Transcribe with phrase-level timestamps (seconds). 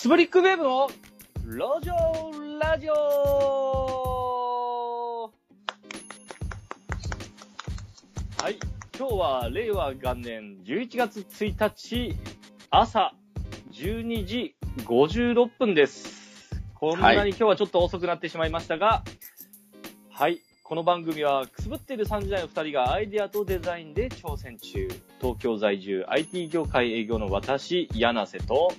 [0.00, 0.88] スブリックウェーブの
[1.44, 1.92] 路上
[2.60, 2.94] ラジオ。
[8.40, 8.60] はい、
[8.96, 12.14] 今日は令和元年11月1日
[12.70, 13.12] 朝
[13.72, 14.54] 12時
[14.84, 16.48] 56分です。
[16.74, 19.02] こんなに今日はちょっと遅くなってしまいましたが、
[20.10, 24.86] はい、この番組はくすぶっている3時代の2人がアイデアとデザインで挑戦中、
[25.20, 28.72] 東京在住 IT 業界営業の私、柳瀬と、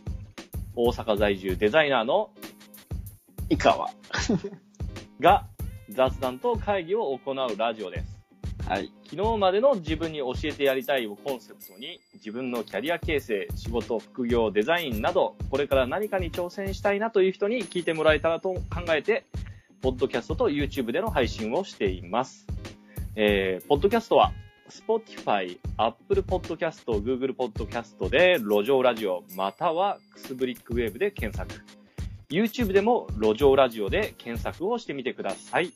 [0.81, 2.29] 大阪在住デザイナーの
[3.49, 3.89] 以下は。
[5.19, 5.45] が
[5.89, 8.17] 雑談と会議を行うラジオです。
[8.65, 8.89] はい。
[9.03, 19.25] 昨日までの自分に教えてやりたいをコンセプトに自分のキャリア形成、仕事、副業、デザインなど、これから何かに挑戦したいなという人に聞いてもらえたらと考えて、
[19.81, 22.47] ポッドキャストと YouTube での配信をしています。
[23.17, 24.31] えー、ポッドキャストは
[24.69, 31.63] Spotify、Apple Podcast、Google Podcast で路上ラジオ、またはくすぶりっくウェーブで検索。
[32.29, 35.71] YouTube でも路上ラジオで検索をしてみてください。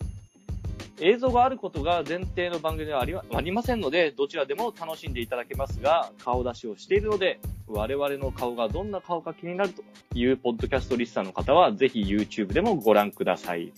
[1.00, 13.74] 映像があることが前提の番組ではありありませんので、どちらでも楽しんでいただけますが、顔出しをしているので、我々の顔がどんな顔か気になるというポッドキャストリスナーの方は、ぜひ YouTube でもご覧ください。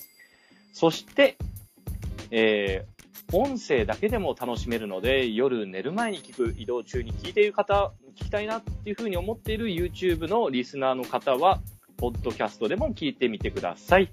[0.73, 1.38] そして、
[2.31, 2.94] えー、
[3.33, 11.59] 音声だけでも楽しめるので、夜寝る前に聞く、移動中に聞いている方、聞きたいなっていうふうに思っている YouTube のリスナーの方は、
[11.97, 14.11] ポッドキャストでも聞いてみてください。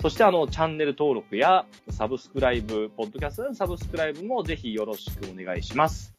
[0.00, 6.14] そしてあの、チャンネル登録やサブスクライブ、ポッドキャストのサブスクライブもぜひよろしくお願いします。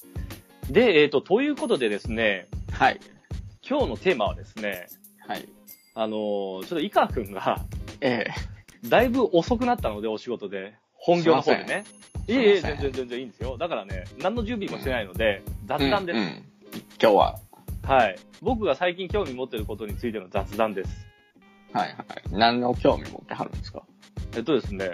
[0.69, 2.99] で、えっ、と、ということでですね、はい。
[3.67, 4.87] 今日のテーマはですね、
[5.27, 5.47] はい。
[5.95, 7.65] あのーちょっと井川くんが、
[8.01, 8.27] え
[8.87, 10.75] だいぶ遅くなったので、お仕事で。
[10.99, 11.83] 本業の方でね。
[12.27, 13.57] いえいえ、全然全然いいんですよ。
[13.57, 16.17] だからね、何の準備もしてないので、え雑談です。
[16.17, 16.43] うんうん
[17.01, 17.39] 今日は、
[17.83, 18.19] はい。
[18.43, 21.07] 僕が最近興味持ってることについての雑談です。
[21.73, 21.95] はいはい。
[22.29, 23.81] 何の興味持ってはるんですか？
[24.35, 24.91] えっとですね、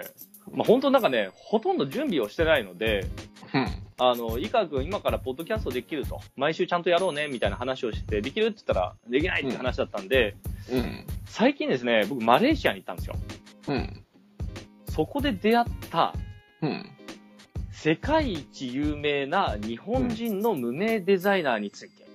[0.52, 3.04] まあ、本当なんかね、ほとんど準備をしてないので、
[3.52, 3.66] うん。
[3.98, 6.20] あの、井川くん今からポッドキャストできると。
[6.36, 10.34] 毎週ちゃんとやろうね、みたいな話をして、できるって言ったら、できないって話だったんで、
[10.70, 11.06] うん。
[11.26, 13.16] 最近ですね、僕マレーシアに行ったんですよ。
[13.68, 14.02] うん。
[14.96, 16.14] そこで出会った、
[16.62, 16.90] うん。
[17.70, 22.06] 世界一有名な日本人の無名デザイナーについて。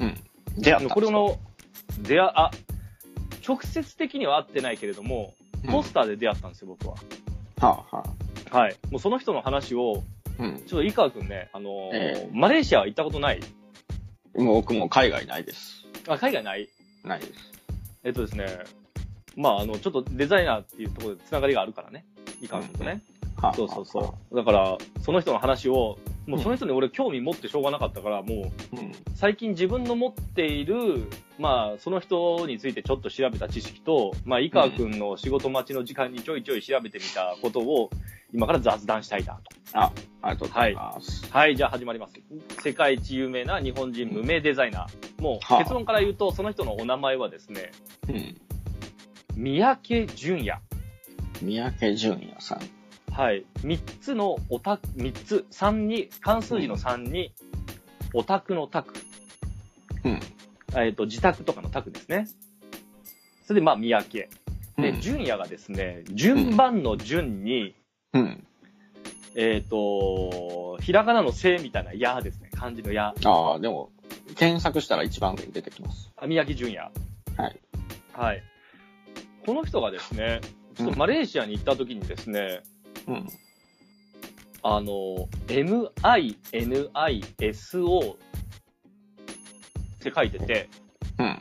[0.00, 0.14] うん。
[0.58, 0.94] 出会ったんですか？
[0.94, 1.38] これ、の、
[2.02, 2.50] 出会、あ、
[3.46, 5.34] 直接的には会ってないけれども、
[5.70, 6.96] ポスターで出会ったんですよ、僕は。
[7.00, 7.24] うん
[7.64, 8.02] はあは
[8.50, 8.76] はい。
[8.90, 10.02] もうその人の話を、
[10.40, 10.42] あ。
[10.42, 10.56] うん。
[10.66, 13.40] ちょっと井川くんね、あのーえマレーシアは行ったことない？
[14.36, 15.86] もう僕も海外ないです。
[16.08, 16.68] あ、海外ない？
[17.04, 17.32] ないです。
[18.02, 18.46] えっとですね、
[19.36, 22.04] まあ、あの、ちょっとデザイナーっていうところでつながりがあるからね。
[22.44, 23.02] 井川君とね。
[23.36, 24.36] はあそうそうそう。
[24.36, 28.52] だから、その人の話を、もうその人に俺興味持ってしょうがなかったから、もう。
[29.14, 37.90] 最近自分の持っている、まあ、その人についてちょっと調べた知識と、まあ、井川君の仕事待ちの時間にちょいちょい調べてみたことを、
[38.32, 39.40] 今から雑談したいなと。
[39.74, 41.30] あ、ありがとうございます。
[41.30, 42.14] はい、じゃあ始まります。
[42.62, 45.22] 世界一有名な日本人無名デザイナー。
[45.22, 47.72] もうはあ結論から言うと、その人のお名前はですね、
[48.08, 48.36] うん。
[49.36, 50.60] 三宅淳也。
[51.42, 52.60] 三宅淳也さん。
[53.12, 53.44] はい。
[53.62, 57.32] 三つのオタク、三つ、三に、関数字の三に、
[58.12, 58.94] オタクのタク。
[60.04, 60.20] うん。
[60.76, 62.26] えっ、と、自宅とかのタクですね。
[63.46, 64.28] それで、まあ、三宅。
[64.76, 67.76] で、うん淳也がですね、順番の順に、
[68.12, 68.44] うん。
[69.36, 72.50] えっ、と、ひらがなのせみたいなやですね。
[72.54, 73.14] 漢字のや。
[73.24, 73.90] ああ、でも、
[74.36, 76.10] 検索したら一番上に出てきます。
[76.16, 76.90] あ三宅淳也。
[77.36, 77.60] はい。
[78.12, 78.42] はい。
[79.46, 80.40] この人がですね、
[80.96, 82.62] マレーシアに行った時にですね、
[83.06, 83.26] うん。
[84.62, 86.34] あの、MINISO
[88.14, 88.16] っ
[90.00, 90.68] て書いてて、
[91.18, 91.38] うん。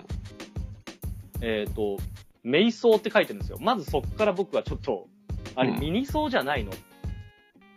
[1.42, 1.98] えっ、と、
[2.46, 3.58] 瞑想って書いてるんですよ。
[3.60, 5.08] まずそっから僕はちょっと、
[5.56, 6.72] あれ、うんミニソーじゃないの？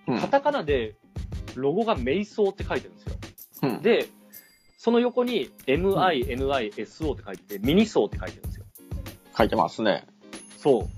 [0.09, 0.21] うん。
[0.21, 0.97] カタカナで
[1.55, 3.17] ロゴが瞑想って書いてるんですよ。
[3.63, 4.09] うん、で、
[4.79, 8.67] その横に MINISO って書いてて、ミニソーって書いてるんですよ。
[9.37, 10.07] 書いてますね。
[10.59, 10.89] そう。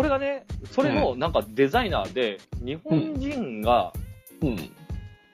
[0.00, 3.92] これがね、それのなんかデザイナーで、日本人が
[4.40, 4.56] うん。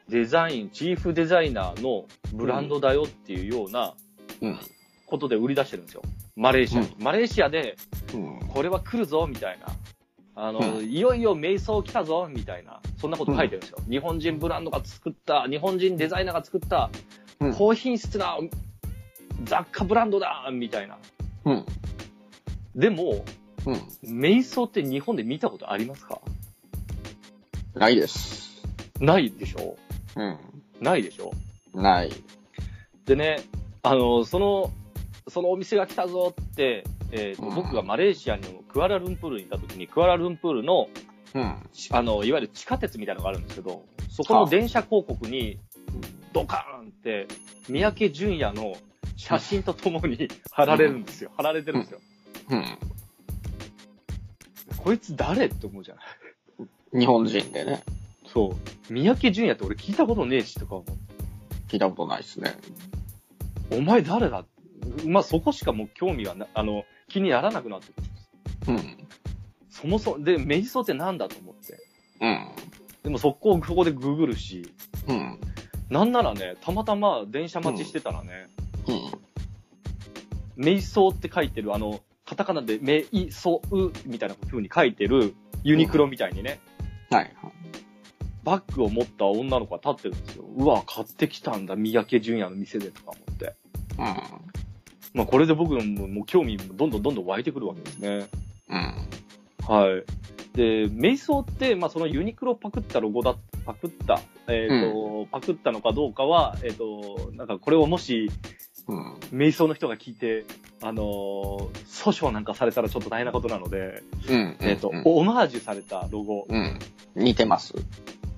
[0.09, 3.95] デザイン、チーフデザイナーのブランドだよっていうような
[4.41, 4.59] うん。
[5.07, 6.03] ことで売り出してるんですよ。
[6.35, 6.87] マレーシアに。
[6.89, 7.77] うマレーシアで、
[8.13, 8.41] うん。
[8.49, 9.67] これは来るぞ、みたいな。
[10.35, 12.81] あの、うんいよいよ瞑想来たぞ、みたいな。
[13.01, 13.79] そんなこと書いてるんですよ。
[13.89, 16.91] 日本人ブランドが作った、日本人デザイナーが作った、
[17.39, 18.37] うん高品質な
[19.45, 20.99] 雑貨ブランドだ、みたいな。
[21.45, 21.67] うん。
[22.75, 23.25] でも、
[23.67, 23.75] うん。
[24.21, 26.21] 瞑想って日本で見たことありますか？
[27.75, 28.63] ないです。
[29.01, 29.77] ないでしょ？
[30.17, 30.39] うん。
[30.81, 31.33] ないでしょ？
[31.75, 32.13] ない。
[33.05, 33.43] でね、
[33.83, 34.73] あの、その、
[35.29, 40.89] そのお店が来たぞって、えっ、と、うん僕がマレーシアのクアラルンプールにいた時に、クアラルンプールの、
[41.35, 41.57] うん。
[41.73, 45.59] しあの、いわゆる地下鉄みたいなのがあるんですけど、そこの電車広告に、
[46.33, 47.27] ドカーンって、
[47.69, 48.77] 三宅淳也の
[49.17, 51.31] 写真とともに貼られるんですよ。
[51.37, 52.01] 貼られてるんですよ。
[52.51, 52.65] うん。
[54.76, 57.82] こいつ誰って思うじゃない日本人でね、
[58.26, 58.93] そう。
[58.93, 60.93] 三宅淳也って俺聞いたことねえしとか思う。
[61.69, 62.55] 聞いたことないですね。
[63.73, 64.44] お前誰だ？
[65.05, 68.00] まあ、そこしかもう興味がな、あの、気にならなくなってく
[68.69, 68.88] るんです。
[68.88, 69.08] うん。
[69.69, 71.78] そもそも、で、メイソーってなんだと思って。
[72.20, 72.49] うん。
[73.02, 74.70] でも速攻そこでググるし、
[75.08, 75.40] うん。
[75.90, 78.49] なんならね、たまたま電車待ちしてたらね、
[78.87, 79.00] うん。
[80.56, 86.61] メイソーって書いてる、あの、カタカナでメイソウみたいな風に書いてるユニクロみたいにね、
[87.11, 87.32] はい。
[88.43, 90.44] バッグを持った女の子が立ってるんですよ。
[90.56, 93.55] うわ、買ってきたんだ、三宅淳也の店でとか思って。
[93.99, 94.06] うん。
[95.14, 98.26] まあ、これで僕ももう興味もどんどんどんどん湧いてくるわけですね。
[98.69, 99.75] うん。
[99.75, 100.56] はい。
[100.56, 108.31] で、メイソーって、まあ、そのユニクロパクったロゴだ、パクった、えっ、と、パクったのかどうかは、えっ、と、なんかこれをもし、
[108.88, 109.15] うん。
[109.33, 110.44] メイソーの人が聞いて、
[110.83, 114.56] あのー訴訟なんかされたらちょっと大変なことなので、うん。
[114.61, 115.03] えっ、と、うん。
[115.05, 116.79] オマージュされたロゴ、うん。
[117.15, 117.75] 似てます。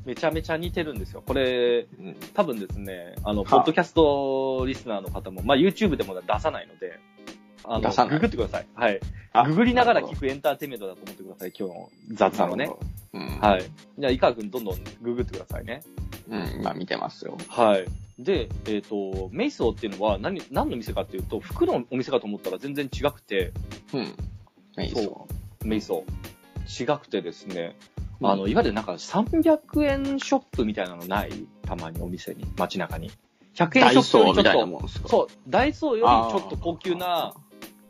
[0.07, 1.23] めちゃめちゃ似てるんですよ。
[1.27, 2.17] これ、うん。
[2.35, 6.99] 多分ですね、あの、はあポッドキャストリスナーの方も、まあ、YouTube でも出さないので、
[7.65, 8.67] あの、ググってください。
[8.75, 9.01] はい。
[9.33, 12.71] あググりながら聞くエンターテインメントだと思ってください、今日の雑談をね
[13.13, 13.39] うん。
[13.41, 13.63] はい。
[13.99, 15.83] じゃあ、井川くんどんどんググってくださいね。
[16.29, 16.61] うん。
[16.61, 17.37] 今見てますよ。
[17.49, 17.87] はい。
[18.19, 23.53] で、えっ、と、メイソーっていうのは何、何の店かっていうと、服のお店かと思ったら全然違くて、
[23.95, 24.15] うん。
[24.77, 25.29] メイソ
[25.65, 26.97] メイソー。
[26.97, 28.29] 違くてですね、ー。
[28.29, 31.47] あの、いわゆるなんか300円ショップみたいなのない？
[31.63, 33.11] たまにお店に、街中に。
[33.55, 35.09] 100円ショップちょっと、もんですか？
[35.09, 37.35] そう、ダイソーよりちょっと高級な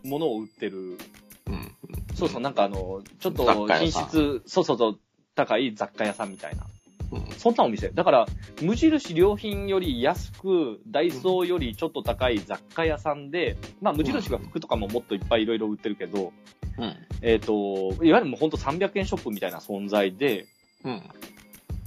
[0.04, 0.98] ものを売ってる、
[1.46, 1.74] うん。
[2.14, 5.00] そうそう、なんかあの、ちょっと品質、そうそうそう、
[5.38, 6.66] 高い雑貨屋さんみたいな。
[7.12, 7.32] うん。
[7.32, 7.90] そんなお店。
[7.90, 8.26] だから、
[8.60, 16.32] 無印良品より安く、ダイソーよりちょっと高い雑貨屋さんで、まあ無印は服とかももっといっぱいいろいろ売ってるけど、
[16.76, 16.96] うん。
[17.22, 20.46] えっ、と、いわゆるもうほんと300円ショップみたいな存在で、
[20.84, 21.02] うん。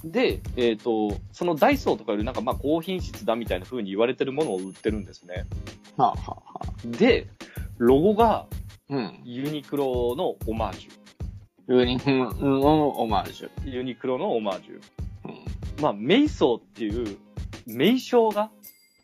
[0.04, 5.46] で、えっ、と、そのダイソーとかよりなんかまあ高品質だみたいな風に言われてるものを売ってるんですね。
[5.98, 7.28] はあ、はあはあ、で、
[7.78, 8.48] ロゴが
[8.92, 9.22] うん。
[9.24, 10.90] ユニクロのオマージ
[11.72, 12.26] ユニクロ
[12.60, 13.50] のオマージュ。
[13.64, 13.70] ュ。
[13.70, 14.82] ユニクロのオマージュ。
[15.26, 15.82] うん。
[15.82, 17.18] まあ、メイソーっていう
[17.66, 18.52] 名称が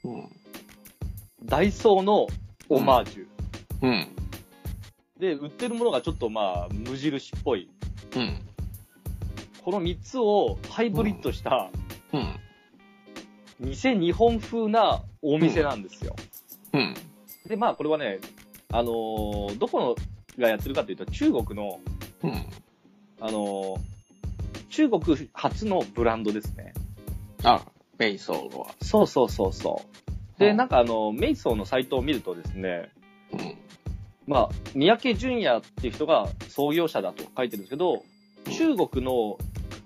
[0.04, 0.30] うん。
[1.46, 2.28] ダイソーの
[2.68, 3.28] オマージュ。
[3.82, 4.08] うん。
[5.18, 7.70] で、売ってるものがちょっとまあ、無印っぽい。
[8.16, 8.40] うん。
[9.64, 11.70] この3つをハイブリッドした、
[12.14, 13.70] うん。
[13.72, 16.16] 偽日本風なお店なんですよ。
[16.74, 16.94] うん。
[17.48, 18.20] で、まあ、これはね、
[18.72, 19.96] あのーどこの
[20.38, 21.80] がやってるかというと、中国の、
[22.24, 22.32] うん。
[23.20, 23.80] あのー
[24.70, 25.02] 中国
[25.34, 26.74] 初のブランドですね。
[27.44, 27.64] あ、
[27.98, 28.68] メイソーは。
[28.82, 29.82] そうそうそうそ
[30.38, 30.40] う。
[30.40, 32.92] で、うんなんかあの、メイソーのサイトを見るとですね、
[33.32, 33.58] うん。
[34.28, 38.04] まあ、三宅淳也っていう人が創業者だと書いてるんですけど、
[38.52, 39.38] 中国の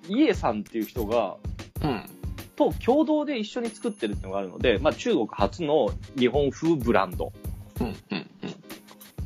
[0.10, 1.38] イエさんっていう人が、
[1.83, 2.10] うん。
[2.56, 7.31] と共同で一緒に作ってるっていうのがあるので、まあ中国初の日本風ブランド。
[7.80, 7.88] うん。
[7.88, 8.28] うん。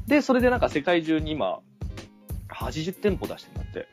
[0.05, 1.59] で、それでなんか世界中に今、
[2.55, 3.87] 80店舗出してるんだって。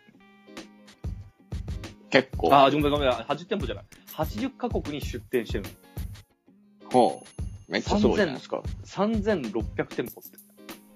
[2.10, 2.54] 結構。
[2.54, 3.84] ああ、ごめんごめん、80店舗じゃない。
[4.14, 5.70] 80カ国に出店してるの。
[6.90, 7.24] ほ
[7.68, 7.72] う。
[7.72, 8.62] めっちゃすごいじゃないですか。
[8.84, 10.38] 3600店舗って。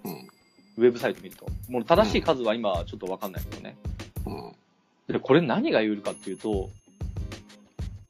[0.05, 0.29] うん。
[0.77, 1.47] ウェブサイト見ると。
[1.69, 3.77] もう正しい数は今ちょっとわかんないけどね。
[4.27, 5.13] うん。
[5.13, 6.71] で、これ何が言えるかっていうと、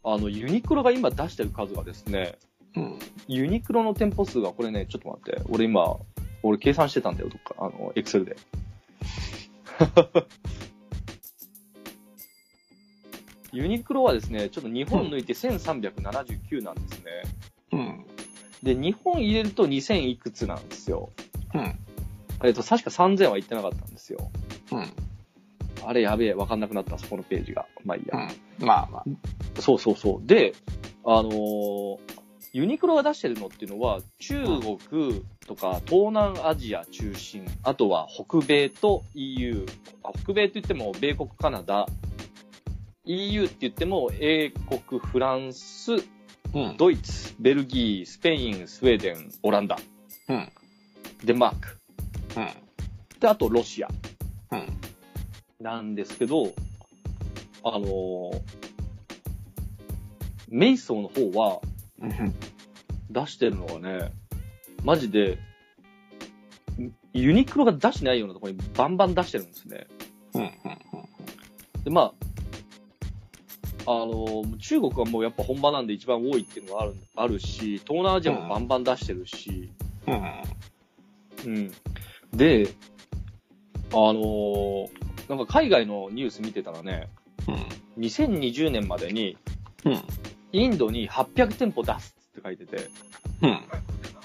[0.02, 2.38] あの、ユニクロが今出してる数がですね、
[2.74, 2.98] うん。
[3.28, 5.96] ユニクロの店舗数がこれね、ちょっと待って、俺今、
[6.42, 8.36] 俺計算してたんだよ、どっか、あの、エクセルで。
[13.52, 17.10] ユニクロはですね、ちょっと日本抜いて1379なんですね。
[17.72, 18.04] うん。
[18.62, 21.10] で、日本入れると2000いくつなんですよ。
[21.54, 21.78] うん。
[22.44, 24.30] えっと、確か3000は言ってなかったんですよ。
[24.72, 24.92] うん。
[25.86, 27.66] あれやべえ、わかんなくなった、そこのページが。
[27.84, 28.28] まあいいや。
[28.60, 28.66] うん。
[28.66, 29.04] まあまあ。
[29.60, 30.26] そうそうそう。
[30.26, 30.54] で、
[31.04, 31.98] あのー
[32.56, 34.78] ユニクロが出してるのっていうのは、中国
[35.46, 39.66] とか東南アジア中心、あとは北米と EU。
[40.02, 41.86] あ北米って言っても、米国、カナダ。
[43.04, 44.52] EU って言っても、英
[44.88, 45.96] 国、フランス、
[46.54, 46.76] うん。
[46.78, 49.76] ドイツ、ベルギー、スペイン、スウェーデン、オランダ、
[50.30, 50.48] うん。
[51.24, 51.78] デンマーク。
[52.36, 52.48] うん。
[53.20, 53.88] で、あとロシア。
[54.52, 54.66] うん。
[55.60, 56.54] なんですけど、
[57.62, 58.40] あのー
[60.48, 61.75] メイソーの方はうん。
[63.10, 64.12] 出してるのがね、
[64.84, 65.38] マジで、
[67.12, 69.86] ユニクロが出してないようなところにバンバン出してるんですね。
[70.34, 70.42] うん。
[70.42, 70.50] うん。
[71.84, 72.12] で、ま
[73.86, 79.72] あ、あの、中国はもうやっぱ本場なんで一番多いっていうのがあるあるし、東南アジアもバンバン出してるし、
[80.06, 81.52] うん。
[81.54, 81.72] うん。
[82.32, 82.68] で、
[83.92, 87.08] あのーなんか海外のニュース見てたらね、
[87.48, 88.04] うん。
[88.04, 89.36] 2020年までに
[89.84, 90.00] うん。
[90.56, 92.88] インドに800店舗出すって書いてて、
[93.42, 93.60] うん。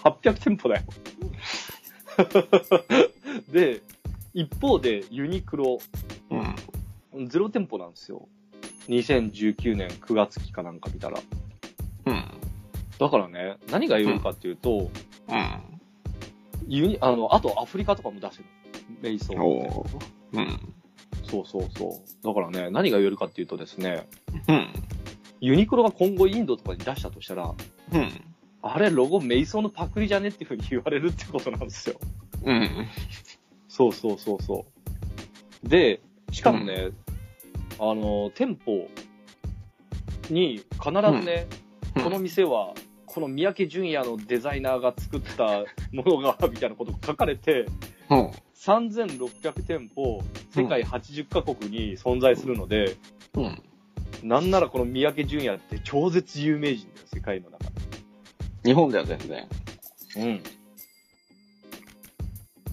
[0.04, 0.84] 800店舗だよ。
[3.52, 3.82] で、
[4.34, 5.80] 一方でユニクロ
[6.30, 7.28] うん。
[7.28, 8.30] ゼロ店舗なんですよ。
[8.88, 11.20] 2019年9月期かなんか見たら。
[12.06, 12.24] うん。
[12.98, 14.90] だからね、何が言えるかっていうと、
[15.28, 15.62] うん。
[16.68, 18.50] ユニ、あの、あとアフリカとかも出してる。
[19.02, 20.02] メイソーっ
[20.34, 20.74] うん。
[21.24, 22.26] そうそうそう。
[22.26, 24.08] だからね、何が言えるかっていうとですね、
[24.48, 24.68] うん。
[25.42, 27.54] ユニクロが今後インドとかに出したとしたら、
[27.94, 28.12] うん。
[28.62, 32.00] あれ、ロゴメイソーのパクリじゃねっていうふうに言われるってことなんですよ。
[32.44, 32.70] うん。
[33.68, 34.66] そうそうそうそ
[35.66, 35.68] う。
[35.68, 36.00] で、
[36.32, 36.92] しかもね、
[37.80, 38.88] あの、店舗
[40.30, 41.48] に必ずね、
[42.04, 42.76] この店は、
[43.08, 47.66] この三宅淳也のデザイナーが作ったものが、みたいなことが書かれて、
[48.12, 48.32] うん。
[48.56, 50.22] 3600店舗、
[50.52, 52.96] 世界80カ国に存在するので、
[53.34, 53.64] うん。
[54.24, 57.72] なんならこの三宅淳也って超絶有名人だよ、世界の中で。
[58.64, 59.48] 日本では全然。
[60.18, 60.44] うん。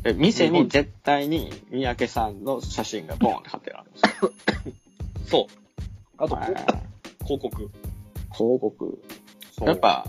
[0.04, 4.32] え、店に絶対に三宅さんの写真がボーンって貼ってあるんですよ。
[5.48, 5.54] そう。
[6.18, 6.88] あと、こはい
[7.24, 7.70] 広告。
[8.32, 9.02] 広告。
[9.52, 10.06] そうやっぱ、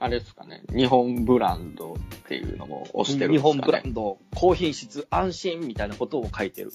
[0.00, 0.62] あれですかね。
[0.74, 1.96] 日本ブランドっ
[2.28, 3.52] ていうのも推してるん日ですかね。
[3.54, 6.72] 本ブランド、高品質、安心みたいなことを書いてる。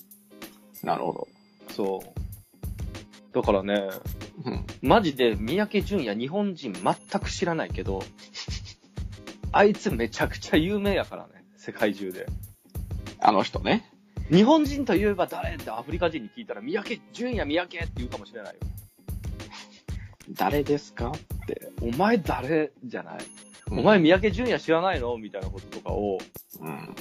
[0.83, 1.27] なるほど。
[1.73, 2.24] そう。
[3.35, 3.89] だからね、
[4.45, 4.65] うん。
[4.81, 8.01] マジで三宅淳也日本人全く知らないけど、
[9.51, 12.27] あいつめちゃくちゃ有名やからね、世界中で。
[13.19, 13.91] あの人ね。
[14.31, 18.59] 日本人といえば誰ってアフリカ人に聞いたら三宅淳也三宅って言うかもしれないよ。
[20.31, 21.73] 誰ですかって。
[21.81, 23.17] お前誰じゃない、
[23.69, 25.17] うんお前三宅淳也知らないの？
[25.17, 26.19] みたいなこととかを。
[26.61, 26.95] うん。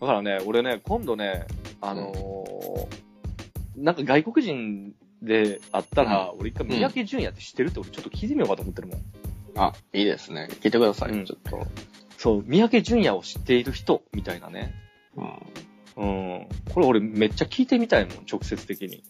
[0.00, 1.46] だからね、俺ね、今度ね、
[1.80, 3.10] あのー
[3.76, 4.92] なんか外国人
[5.22, 8.98] であったら、俺一回三宅淳也って知ってるって俺ちょっと聞いてみようかと思ってるもん。
[9.56, 10.48] あ、いいですね。
[10.50, 11.66] 聞いてください、うんちょっと。
[12.18, 14.74] そう、三宅淳也を知っている人、みたいなね。
[15.16, 15.26] うん。
[15.96, 16.06] う
[16.42, 16.46] ん。
[16.72, 19.02] これ俺めっちゃ聞いてみたいもん、直接的に。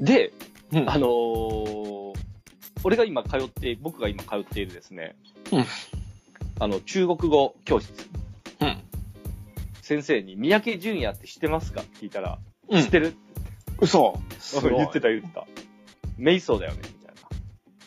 [0.00, 0.32] で、
[0.72, 1.98] うんあのー
[2.84, 5.16] 俺が今通って、僕が今通っているですね、
[5.50, 5.64] うん
[6.60, 7.92] あの、中国語教室、
[8.60, 8.78] うん。
[9.82, 11.80] 先生に、三宅淳也って知ってますか？
[11.80, 12.38] って聞いたら、
[12.68, 13.14] うん知ってる？
[13.80, 14.18] 嘘
[14.62, 15.46] 言ってた言ってた。
[16.16, 17.14] メイソーだよね、みたい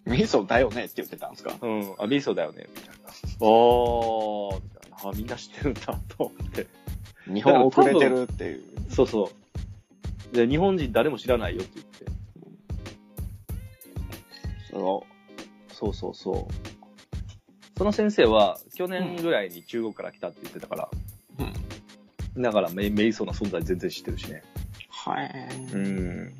[0.06, 1.56] 味噌だよねって言ってたんですか？
[1.62, 1.68] な。
[1.68, 3.46] うん、あ、メイソーだよね、みたいな。
[3.46, 4.98] おー、みたいな。
[5.10, 6.68] あ、みんな知ってるんだ、と思って。
[7.28, 8.64] 日本遅れてるっていう。
[8.90, 9.32] そうそ
[10.34, 10.36] う。
[10.36, 12.06] で、日本人誰も知らないよって言って。
[14.72, 15.06] そ
[15.72, 17.78] そうそうそう。
[17.78, 20.90] その先生は、去年ぐらいに中国から来たって言ってたから、
[21.40, 21.44] う。
[21.44, 22.42] うん。
[22.42, 24.44] だからメイメイソーの存在全然知ってるしね。
[25.04, 25.50] はい。
[25.74, 26.34] うん。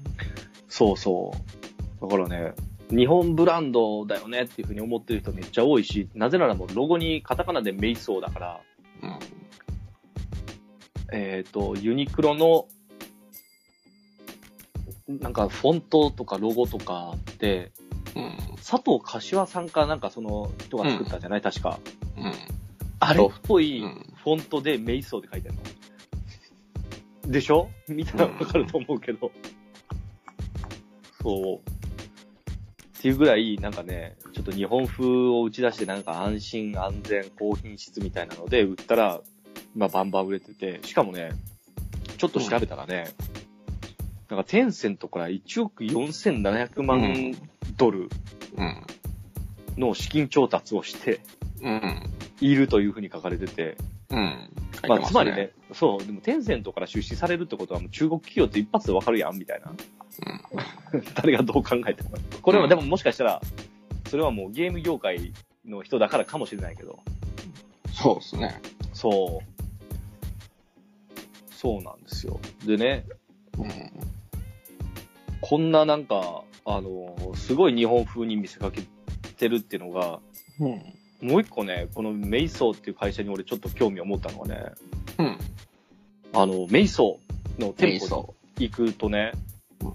[0.70, 1.32] そうそ
[2.00, 2.02] う。
[2.02, 2.54] だからね、
[2.90, 8.62] 日本ブランドだよねっていうふうに思ってる人めっちゃ多いし、なぜならもうロゴにカタカナでメイソーだから、
[9.02, 9.20] うん。
[11.12, 12.68] えっ、と、ユニクロの、
[15.08, 17.72] なんかフォントとかロゴとかって、
[18.16, 18.38] うん。
[18.58, 21.80] 佐藤柏さんかなんかその人が作ったんじゃない、確か。
[22.16, 22.34] うん。
[23.00, 25.64] あれっぽいうんフォントでメイソーって書いてあるの。
[27.32, 27.70] でしょ？
[27.88, 29.32] 見たらわかると思うけど。
[31.22, 31.70] そう。
[33.00, 39.22] っていうぐらい、なんかね、ちょっと日本風を打ち出して、なんか安心安全高品質みたいなので売ったら、
[39.76, 41.32] 今バンバン売れてて、しかもね、
[42.18, 43.12] ちょっと調べたらね、
[44.30, 47.36] なんかテンセントから1億4700万
[47.78, 48.10] ドル
[48.58, 48.84] うん。
[49.78, 51.22] の資金調達をして
[51.62, 52.04] うん。
[52.40, 53.78] いるというふうに書かれてて、
[54.12, 54.50] うん。
[54.88, 59.74] まあ、つまりね、そう、でもテンセントから出資されるってことはもう中国企業って一発でわかるやん、みたいな。
[61.16, 62.12] 誰がどう考えても。
[62.42, 63.42] これはでももしかしたら、
[64.08, 65.34] それはもうゲーム業界
[65.66, 67.00] の人だからかもしれないけど、
[67.94, 68.62] そうですね。
[68.94, 69.52] そう。
[71.54, 72.40] そうなんですよ。
[72.66, 73.06] でね、
[73.58, 73.72] うん。
[75.42, 78.82] こんななんか、あの、すごい日本風に見せかけ
[79.38, 80.20] てるっていうのが、
[80.60, 80.82] うん。
[81.22, 84.72] もう一個ね、このメイソーっていう会社に俺ちょっと興味を持ったのがね、
[85.20, 85.38] うん。
[86.34, 89.34] あの、メイソーのメ店舗に行くとね
[89.82, 89.94] うん、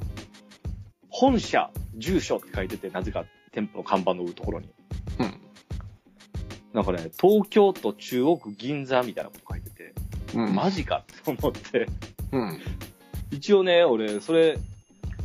[1.08, 4.68] 本社、住所って書いてて、なぜか店舗の看板のところに。
[5.18, 5.40] うん。
[6.72, 9.94] なんかね、東京都中央区銀座みたいなこと書いてて、
[10.34, 10.54] うん。
[10.54, 11.88] マジかって思って。
[12.30, 12.60] うん。
[13.32, 14.58] 一応ね、俺、それ、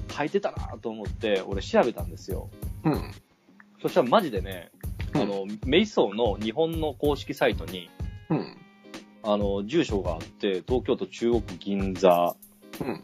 [0.10, 2.50] 書いてたなと思って、俺調べたんですよ。
[2.84, 3.12] うん。
[3.82, 4.81] そしたらマジでね、うん
[5.14, 7.90] あの、メイソーの日本の公式サイトに、
[8.30, 8.58] うん。
[9.24, 12.36] あの、住所があって、東京都中央区銀座、
[12.80, 13.04] うん。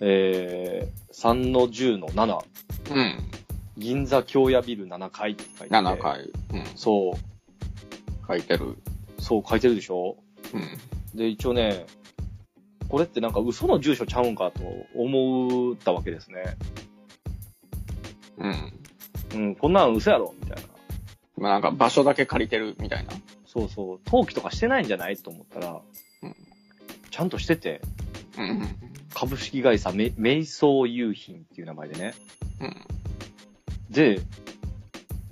[0.00, 2.38] えー、3の10の7、
[2.94, 3.18] うん。
[3.76, 5.74] 銀座京屋ビル7階って書いてて。
[5.74, 5.98] 7。
[5.98, 6.20] 回。
[6.22, 6.64] うん。
[6.76, 8.76] そう、書いてる。
[9.18, 10.16] そう書いてるでしょ？
[10.52, 11.18] うん。
[11.18, 11.86] で、一応ね、
[12.88, 14.62] これってなんか嘘の住所ちゃうんかと
[14.94, 16.56] 思ったわけですね。
[18.38, 18.72] うん。
[19.34, 20.73] うん、こんなの嘘やろみたいな。
[21.36, 23.12] まあなんか場所だけ借りてるみたいな。
[23.46, 25.80] そうそう、登記とかしてないんじゃないと思ったら、
[26.22, 26.36] うん
[27.10, 27.80] ちゃんとしてて、
[28.36, 28.66] うん。
[29.14, 32.12] 株式会社メメイソー優品っていう名前でね。
[32.60, 32.76] うん。
[33.88, 34.20] で、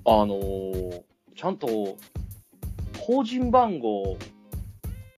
[0.04, 1.02] あのー
[1.34, 1.96] ちゃんと、
[3.00, 4.16] 法人番号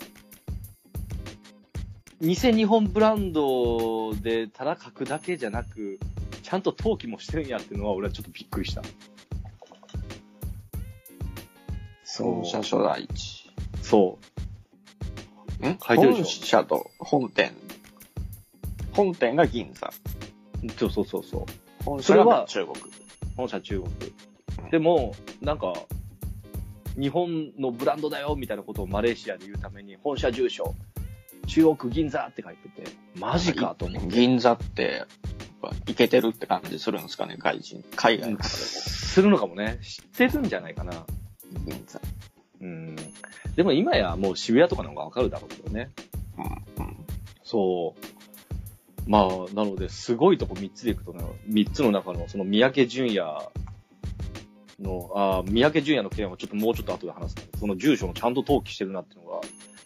[2.20, 5.98] 偽日本ブランドでただ書くだけじゃなく、
[6.42, 8.82] ちゃんと登記もしてるんやっていうのは俺はちょっとびっくりした。
[12.04, 13.39] そう本社所在地。
[13.90, 14.18] そ
[15.62, 15.68] う。
[15.68, 15.78] ん？
[15.84, 17.52] 書いてるでしょ本社と本店。
[18.92, 19.90] 本店が銀座。
[20.78, 21.84] そうそうそうそう。
[21.84, 22.76] 本社はが中国。
[23.36, 23.90] 本社中国。
[24.70, 25.72] でも、なんか、
[26.98, 30.74] 日本のブランドだよみたいなことをマレーシアで言うために、本社住所、
[31.46, 32.84] 中国銀座って書いてて、
[33.18, 34.08] マジかと思って。
[34.08, 35.06] 銀座って、やっ
[35.62, 37.82] ぱイケてるって感じするんですかね、外人。
[37.96, 39.80] 海外の方するのかもね。
[39.82, 40.92] 知ってるんじゃないかな。
[41.66, 42.00] 銀座。
[42.60, 42.96] うん。
[43.56, 45.90] でも今やもう渋谷とかの方がわかるだろうけどね。
[46.38, 46.84] うん。
[46.84, 46.96] うん。
[47.42, 48.20] そう。
[49.10, 53.20] まあ、なので、すごいとこ3つでいくとね、3つの中の、その三宅淳也
[54.78, 59.40] の、あー三宅淳也の件はちょっともうちょっと後で話すその住所もちゃんと登記してるなっていうのが、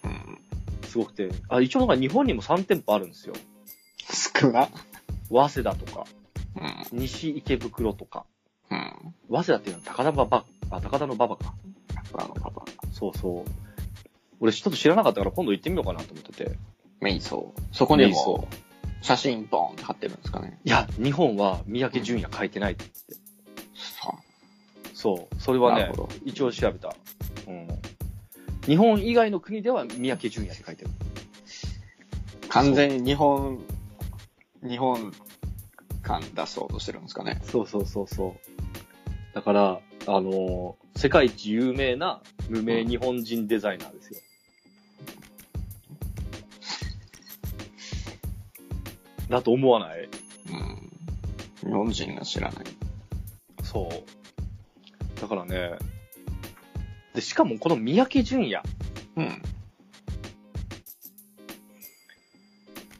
[0.04, 0.38] うん。
[0.86, 3.34] すごくて、あ、一応なんか日本にも3店舗あるんですよ。
[4.40, 4.68] 少な。
[5.30, 6.06] 早稲田とか、
[6.92, 6.98] うん。
[7.00, 8.26] 西池袋とか。
[8.70, 9.14] うん。
[9.30, 11.54] 早稲田っていうのは高田馬場、あ、高田の馬場か。
[12.22, 12.64] あのパパ。
[12.92, 13.50] そうそう。
[14.40, 16.58] 俺ちょっと知らなかったから今度行ってみようかなと思ってて。
[17.00, 17.62] メイソー。
[17.72, 18.48] そこにメイソも、
[19.02, 20.58] 写真ボーンって貼ってるんですかね。
[20.64, 23.26] いや、日本は三宅淳也書いてないって言って。
[23.74, 24.14] さ
[24.94, 25.40] そう。
[25.40, 26.94] それはねなるほど、一応調べた。
[27.46, 27.68] うん。
[28.66, 30.90] 日本以外の国では三宅淳也って書いてる。
[30.90, 33.58] あ完全に日本、
[34.62, 35.12] 日本
[36.02, 37.40] 感出そうとしてるんですかね。
[37.44, 39.34] そうそうそうそう。
[39.34, 44.20] だから、あのー世界一有名な無名日本人デザイナーですよ。
[49.28, 50.08] だと思わない？
[51.62, 51.68] うん。
[51.68, 52.64] 日本人が知らない。
[53.62, 55.20] そう。
[55.20, 55.72] だからね、
[57.14, 58.62] で、しかもこの三宅淳也、
[59.16, 59.42] うん。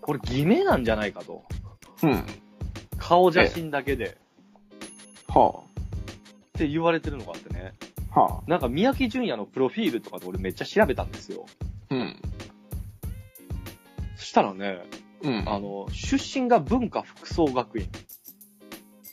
[0.01, 1.45] これ偽名なんじゃないかと。
[2.03, 2.25] うん。
[2.99, 4.19] 顔写真だけで。
[5.29, 5.63] はっ
[6.53, 7.54] て言われてるのがあってね。
[8.15, 8.21] あ。
[8.21, 8.51] はあ。
[8.51, 11.47] なんか三宅淳也のプロフィールとかで俺めっちゃ調べたんですよ。
[11.91, 12.17] うん。
[14.17, 14.79] そしたらね、
[15.23, 15.45] うん。
[15.49, 17.89] あの、出身が文化服装学院。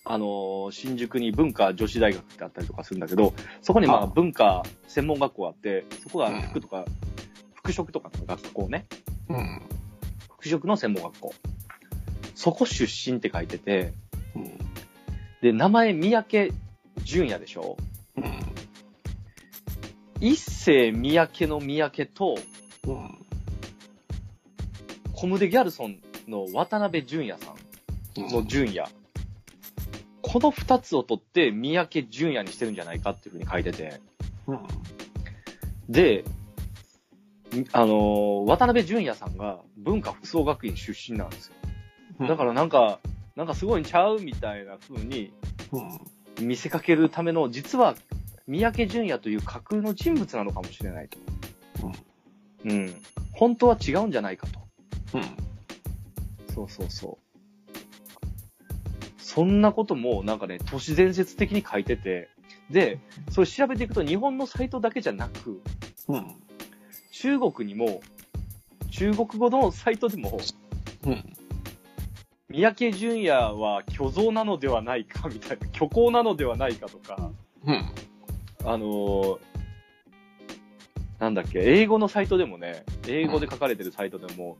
[0.03, 6.85] あの、新宿に文化女子大学ってあったりとかするんだけど、そこにまはああ文化専門学校あって、そこがうん服とか、
[7.53, 8.87] 服飾とかの学校ね。
[9.29, 9.61] うん。
[10.37, 11.33] 服飾の専門学校。
[12.35, 13.93] そこ出身って書いてて、
[14.35, 14.57] うん。
[15.41, 16.51] で、名前三宅
[17.03, 17.77] 淳也でしょ？
[17.77, 17.90] うん。
[20.21, 22.37] 一世三宅の三宅と、
[22.87, 23.17] うん。
[25.13, 28.87] コムデ・ギャルソンの渡辺淳也さんの淳也。
[30.21, 33.99] この二つを取って三宅淳也にしてるんじゃないかっていうふうに書いてて。
[34.45, 34.59] うん。
[35.89, 36.23] で、
[37.55, 41.55] んあのー渡辺淳也さんが文化服装学院出身なんですよ。
[42.19, 42.27] うん。
[42.27, 42.99] だからなんか、
[43.35, 45.33] なんかすごいんちゃうみたいな風に
[45.71, 45.81] う
[46.43, 46.47] ん。
[46.47, 47.95] 見せかけるための、実は
[48.51, 51.17] 三宅淳也という架空の人物なのかもしれないと。
[52.65, 52.93] うん。
[53.31, 54.59] 本当は違うんじゃないかと。
[55.13, 56.53] うん。
[56.53, 57.71] そうそうそう。
[59.17, 62.27] そんなこともなんかね、都市伝説的に書いてて、
[62.69, 65.61] で、それ調べていくと日本のサイトだけじゃなく、
[66.09, 66.35] うん。
[67.13, 68.01] 中国にも、
[68.89, 70.41] 中国語のサイトでも、
[71.05, 71.33] うん。
[72.49, 77.31] 三宅淳也は虚像なのではないかみたいな、虚構なのではないかとか、
[77.65, 77.85] うん。
[78.63, 79.37] あのー
[81.19, 84.57] なんだっけ、英語のサイトでもね、英語で書かれてるサイトでも、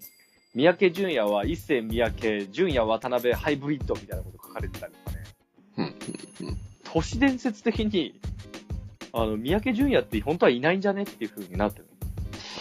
[0.53, 5.23] 三宅淳也は一世三宅、淳也渡辺ハイブリッドみたいなこと書かれてたりとかね。
[6.83, 8.19] 都市伝説的に、
[9.11, 11.87] あの、三宅淳也って本当はいないんじゃねっていう風になってる。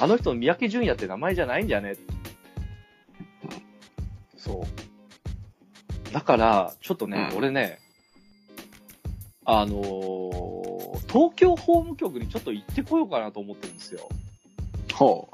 [0.01, 1.97] あの人の三宅淳也って名前じゃないんじゃね
[4.39, 4.65] そ
[6.09, 6.13] う。
[6.15, 7.81] だから、ちょっとね、うん俺ね、
[9.45, 10.60] あのー
[11.13, 14.09] 東京法務局にちょっと行ってこようかなと思ってるんですよ。
[14.95, 15.29] ほ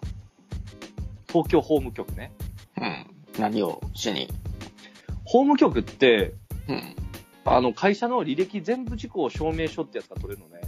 [1.28, 2.32] 東京法務局ね。
[2.78, 2.80] う。
[2.80, 3.06] うん。
[3.38, 4.28] 何をしに？
[5.24, 6.32] 法務局って、
[6.68, 6.96] うん。
[7.44, 10.60] あの、会社の履歴全部事項証明書ってやつが取れるのね。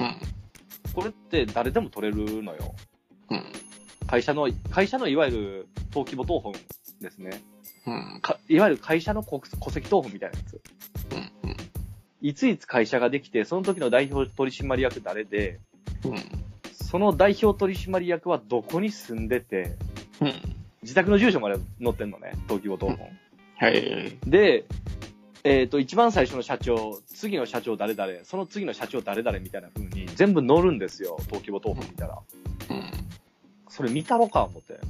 [0.00, 0.92] うん。
[0.94, 2.74] これって誰でも取れるのよ。
[3.30, 3.44] うん。
[4.06, 6.54] 会社の、会社のいわゆる登記簿謄本
[7.00, 7.42] ですね。
[7.86, 8.20] うん。
[8.22, 10.62] かいわゆる会社の戸戸籍謄本みたいなやつ。
[12.26, 15.60] いついつ会社ができて、その時の代表取締役誰で、
[16.04, 16.16] うん。
[16.72, 19.76] その代表取締役はどこに住んでて、
[20.20, 20.32] うん。
[20.82, 22.98] 自宅の住所まで載ってんのね、登記簿謄本。
[23.58, 24.18] はい。
[24.26, 24.64] で、
[25.44, 32.18] えっ、と、一番最初の社長、次の社長誰々、その次の社長誰々みたいな風に全部載るんですよ、登記簿謄本見たら。
[32.70, 32.90] うん。
[33.68, 34.80] それ見たろか、思って。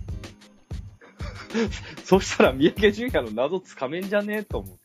[2.03, 4.81] そしたら三宅淳也の謎つかめんじゃねえと思って。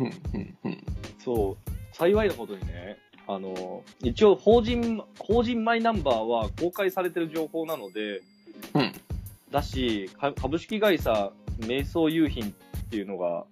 [0.00, 0.40] うん。
[0.40, 0.56] うん。
[0.64, 0.84] うん。
[1.24, 1.63] そう、
[1.94, 8.20] 幸いなことにね、あの、一応法人、法人マイナンバーは公開されてる情報なので、
[8.74, 8.92] うん。
[9.52, 11.30] だし、か株式会社
[11.60, 12.52] 瞑想優品っ
[12.90, 13.44] ていうのが、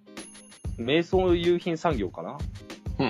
[0.77, 2.37] 瞑想優品産業かな？
[2.99, 3.03] う。
[3.03, 3.07] うん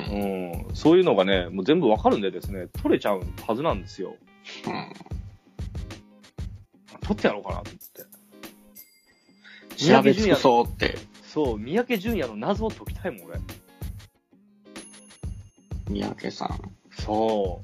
[0.51, 0.67] ん。
[0.75, 4.15] そういうのがね、もう全部わかるんでですね、取れちゃうはずなんですよ。
[4.67, 4.93] うん。
[7.01, 7.73] 取ってやろうかなと思っ
[9.75, 9.75] て。
[9.75, 13.39] 調べ尽くそうって、そう、三宅淳也の謎を解きたいもん、俺。
[15.93, 16.71] 三宅さん。
[16.91, 17.61] そ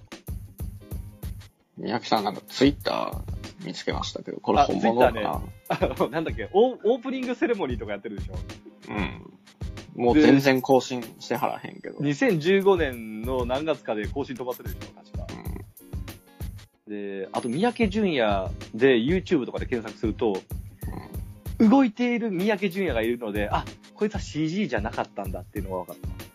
[1.78, 1.82] う。
[1.82, 6.50] 三宅さんなんかツイッター見つけましたけど、これあ本物かな、Twitter あの、なんだっけ？
[6.54, 8.36] オー、オープニングセレモニーとかやってるでしょ？
[8.90, 9.34] うん。
[9.96, 11.98] もう全然更新してはらへんけど。
[12.00, 15.28] 2015年の何月かで更新飛ばせるでしょ、確か。
[16.88, 20.42] で、あと、三宅淳也で YouTube とかで検索すると、
[21.60, 26.29] 動いている三宅淳也がいるので、あ、こいつは CG じゃなかったんだっていうのが分かった。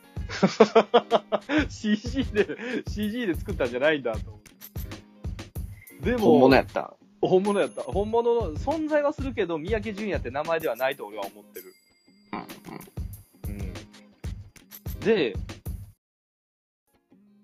[1.68, 2.46] CG で、
[2.88, 4.40] CG で作ったんじゃないんだと思っ
[6.00, 6.10] て。
[6.10, 6.20] でうん。
[6.20, 6.94] も、本物やった。
[7.20, 7.82] 本物やった。
[7.82, 11.74] 本物の存在はするけど、三宅淳也って名前ではないと俺は思ってる。
[13.46, 13.54] うん。
[13.54, 15.00] うん。
[15.00, 15.36] で、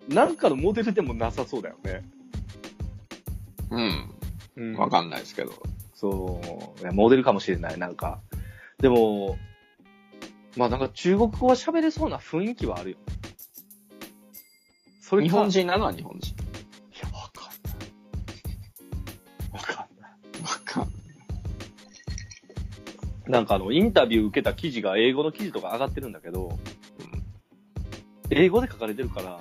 [0.09, 2.03] なんかのモデルでもなさそうだよね。
[3.71, 3.81] うん。
[3.81, 4.11] う
[4.57, 4.77] うんん。
[4.77, 5.53] わかんないですけど。
[5.95, 6.41] そ
[6.79, 6.81] う。
[6.81, 8.21] いやモデルかもしれない、なんか。
[8.79, 9.39] でも、
[10.57, 12.97] まあなんか中国語は喋れそうな雰囲気はあるよ。
[15.01, 16.31] それか日本人なのは日本人。
[16.31, 16.35] い
[17.03, 17.69] や、わかんな
[19.49, 19.53] い。
[19.53, 20.11] わかんない。
[20.43, 20.93] わかんない。
[23.31, 26.59] なんかあの、インタビュー受けた記事が英語の記事とか上がってるんだけど、
[28.31, 29.41] 英語で書かれてるから、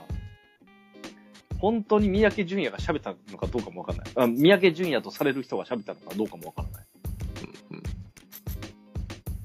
[1.60, 4.06] 本当に三宅淳也が喋ったのかどうかもわかんない。
[4.16, 6.79] あ三宅淳也とされる人が喋ったのかどうかもわからない。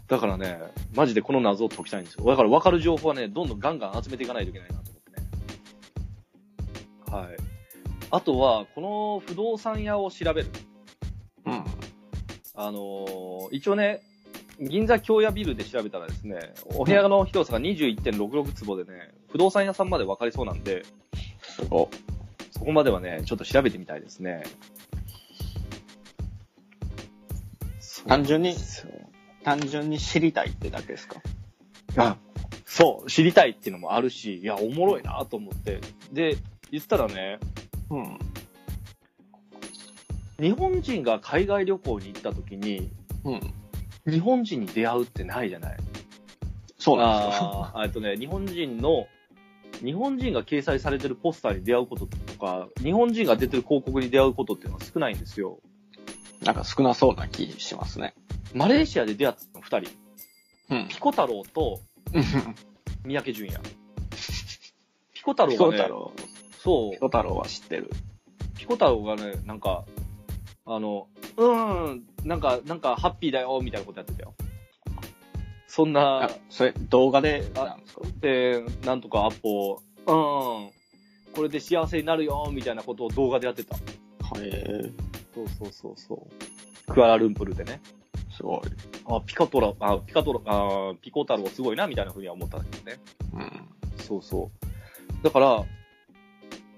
[0.06, 0.58] だからね、
[0.94, 2.24] マジでこの謎を解きたいんですよ。
[2.24, 5.26] だから分かる情報はね、どんどんガンガン集めていかないといけないなと思ってね。
[7.26, 7.36] はい。
[8.10, 10.48] あとは、この不動産屋を調べる。
[11.46, 11.64] うん。
[12.56, 14.00] あのー一応ね、
[14.60, 20.84] 銀座京屋ビルで調べたらですね、お部屋の広さが21.66坪でね、不動産屋さんまで分かりそうなんで、
[21.70, 21.88] お、
[22.52, 24.44] そこまではね、ちょっと調べてみたいですね。
[28.06, 28.54] 単純に？
[29.44, 31.20] 単純に知りたいってだけですか？
[31.96, 32.16] あ、
[32.64, 35.80] そう、知りたいっていうのもあるし、いや、おもろいなと思って。
[36.12, 36.37] で、
[36.70, 37.38] 言ったらね、
[37.90, 38.18] うん。
[40.40, 42.90] 日本人が海外旅行に行った時に、
[43.24, 43.54] うん。
[44.12, 45.76] 日本人に出会うってないじゃない？
[46.78, 47.72] そうなんですか。
[47.74, 49.07] あーえっとね、日本人の、
[49.83, 55.61] 日本人が掲載されてるポスターに出会うこととか、日本人が出てる広告に出会うことっていうのは少ないんですよ。
[56.42, 58.14] なんか少なそうな気しますね。
[58.54, 59.90] マレーシアで出会ったの二人。
[60.70, 60.88] うん。
[60.88, 61.80] ピコ太郎と
[63.04, 63.60] 三宅淳也。
[65.12, 66.12] ピコ太郎ピがね、コ太郎。
[66.58, 67.90] そうピ、コ太郎は知ってる。
[68.56, 69.84] ピコ太郎がね、なんか、
[70.64, 74.34] あの、うーん、なんか、なんか、ハッピーだよ、みたいなことやってたよ。
[75.66, 78.02] そんなあ、、それ動画でなんですか？
[78.20, 80.70] で、なんとかアポ、うん、こ
[81.42, 83.76] れで幸せになるよ、みたいなことを動画でやってた。
[83.76, 83.80] へ
[84.40, 84.92] え。
[85.34, 86.28] そうそうそうそ
[86.88, 86.92] う。
[86.92, 87.80] クアラルンプルでね。
[88.37, 88.61] すごい。
[89.07, 92.99] あ、ピカトラ、あ、ピカトラ、あ、ピコ太郎すごいな、みたいな風には思ったんだけどね。
[93.35, 94.05] うん。
[94.05, 94.51] そうそ
[95.20, 95.25] う。
[95.25, 95.64] だから、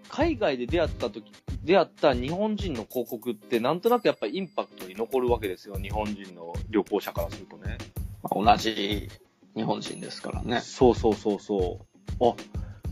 [0.08, 1.30] 海外で出会った時、
[1.62, 5.74] 出会った日本人の広告ってなんとなくやっぱりインパクトに残るわけですよ。
[5.76, 7.76] 日本人の旅行者からするとね。
[8.22, 9.08] まあ同じ
[9.54, 10.60] 日本人ですからね。
[10.60, 11.80] そうそうそうそ
[12.20, 12.24] う。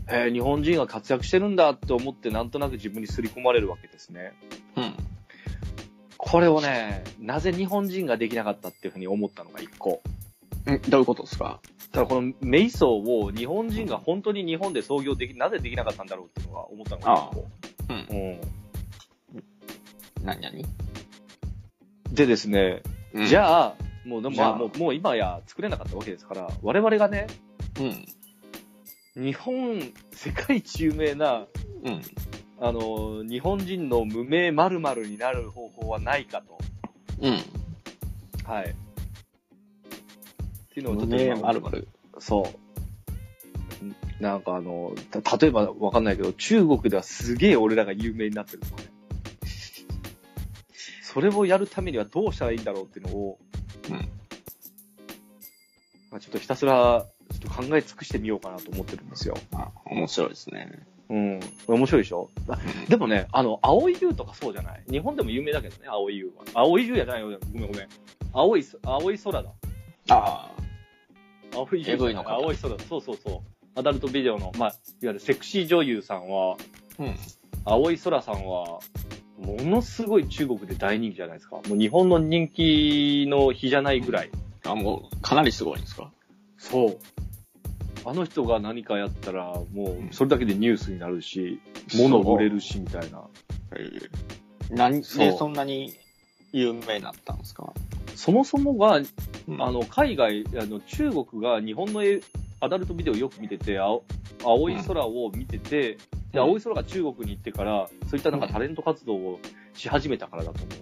[0.07, 4.33] あ、へえ、日本人が活躍してるんだって思ってなんとなく自分に刷り込まれるわけですね。
[4.75, 4.93] うん。
[6.27, 10.01] これをね、なぜ日本人ができなかったっていうふうに思ったのが一個。
[10.67, 11.61] んどういうことですか？
[11.91, 17.45] ただこのメイソーを日本人が本当に日本で創業でき、なぜできなかったんだろうっていうのが思ったのが一個。
[17.89, 18.17] うん。
[18.17, 18.41] うん。
[20.23, 20.65] 何何？
[22.11, 22.81] でですね、
[23.13, 27.27] うんじゃあ、もうまあ、もう、もう今や作れなかったわけですから、我々がね、
[29.15, 29.23] うん。
[29.23, 29.79] 日本、
[30.11, 31.45] 世界一有名な、
[31.83, 32.01] うん。
[32.59, 36.57] あの、日本人の無名〇〇になる方法はないかと。
[37.21, 37.39] うん。
[38.45, 38.69] はい。
[38.69, 38.73] っ
[40.73, 41.87] ていうのをちょっとね今まるまる。
[42.19, 42.49] そ
[44.19, 44.23] う。
[44.23, 48.67] なんかあの、た例えばわかんないけど、中国ではすげえ俺らが有名になってるね。
[51.01, 53.39] それをやるためにはどうしたらいいんだろうっていうのを、
[53.89, 53.95] うん。
[56.11, 59.37] まあ、ちょっとひたすら、ちょっと考え尽くしてみようかなと思ってるんですよ。
[59.53, 60.85] あ、面白いですね。
[61.09, 61.39] うん。
[61.67, 62.29] 面白いでしょ？
[62.49, 62.57] あ
[62.89, 64.83] でもね、あの、青い優とかそうじゃない？
[64.89, 66.43] 日本でも有名だけどね、青い優は。
[66.53, 67.37] 青い優じゃないよ。
[67.53, 67.87] ごめんごめん。
[68.33, 69.49] 青いそ、青い空だ。
[70.09, 70.51] あ
[71.53, 72.83] 青い優青い空だ。
[72.89, 73.43] そうそうそ
[73.75, 73.79] う。
[73.79, 76.53] アダルトビデオの、まあ、いわゆるセクシー女優さんは、
[76.99, 77.03] あ。
[77.03, 77.15] うん。
[77.65, 78.79] 青い空さんは、
[79.37, 81.57] ものすごい中国で大人気じゃないですか。
[81.57, 84.29] もう日本の人気の比じゃないぐらい。
[84.65, 86.09] あ、もう、かなりすごいんですか？
[86.57, 86.97] そう。
[88.05, 92.09] あの人が何かやったら、もう、それだけでニュースになるし、そう。
[92.09, 93.23] 物売れるし、みたいな。
[93.71, 94.09] えー
[94.71, 95.19] 何そう。
[95.19, 95.93] でそんなに
[96.51, 97.71] 有名になったんですか？
[98.15, 99.61] そもそもが、うん。
[99.61, 102.21] あの、海外、あの、中国が日本の絵
[102.61, 104.03] アダルトビデオよく見てて、青
[104.43, 105.95] 青い空を見てて、う
[106.29, 106.31] ん。
[106.31, 109.39] で、青い空が中国に行ってから、そういったなんかタレント活動を
[109.75, 110.75] し始めたからだと思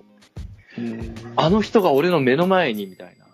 [0.78, 0.82] う。
[0.82, 1.16] うん。
[1.36, 3.26] あの人が俺の目の前に、みたいな。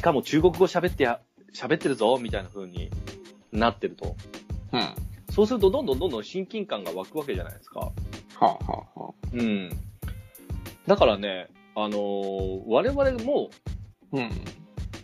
[0.00, 1.20] うんしかも中国語喋ってや、
[1.54, 2.90] 喋ってるぞ、みたいな風に
[3.52, 4.16] なってると。
[4.72, 4.80] うん。
[4.80, 4.94] は
[5.30, 7.92] そうすると、どんどんどんどん親近感が湧くわけじゃないですか。
[8.40, 9.12] あ、はあ、はあ。
[9.30, 9.70] うん。
[10.86, 13.50] だからね、あのー我々も、
[14.12, 14.30] うん。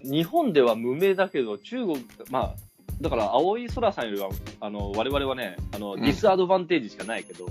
[0.02, 2.54] 日本では無名だけど、中国、まあ、
[3.02, 4.30] だから、青い空さんよりは、
[4.60, 7.46] あの、我々はね、あの、んディスアドバンテージしかないけど、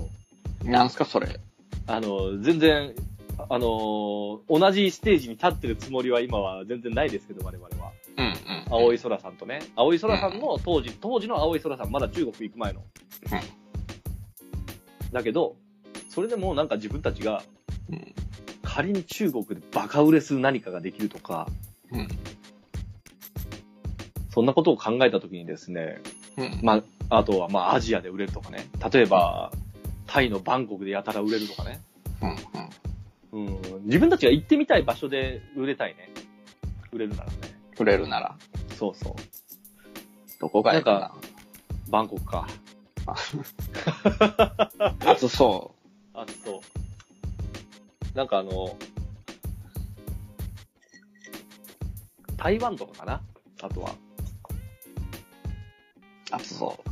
[0.64, 1.38] なんすか、それ。
[1.86, 2.92] あの、全然、
[3.38, 7.92] あの、同じステージに立ってるつもりは今は全然ないですけど、我々は。
[8.16, 8.34] うん、うん。
[8.70, 9.60] 青い空さんとね。
[9.76, 12.82] 青い空さんの当時、当時の青い空さん、まだ中国行く前の。
[15.12, 15.56] だけど、
[16.08, 17.42] それでもなんか自分たちが、
[17.90, 18.14] うん。
[18.62, 21.48] 仮に中国でバカ売れする何かができるとか、
[21.92, 22.08] うん。
[24.30, 26.00] そんなことを考えたときにですね、
[26.36, 26.60] うん。
[26.62, 28.68] まあ、あとはまあアジアで売れるとかね。
[28.92, 29.52] 例えば、
[30.06, 31.80] タイのバンコクでやたら売れるとかね。
[32.22, 32.28] うん。
[32.30, 32.36] うん。
[33.36, 33.84] うん。
[33.84, 36.10] 自分たちが行ってみたい場所で売れたいね。
[36.90, 37.32] 売れるならね。
[37.78, 38.36] 売れるなら、
[38.78, 39.14] そうそう。
[40.40, 41.14] どこがいいかなんな。
[41.90, 42.46] バンコクか。
[45.06, 45.74] 暑そ
[46.14, 46.62] あ、そ
[48.14, 48.16] う。
[48.16, 48.76] なんかあの、
[52.38, 53.20] 台湾とかかな？
[53.60, 53.90] あとは。
[53.90, 53.94] う。
[56.32, 56.82] 暑そ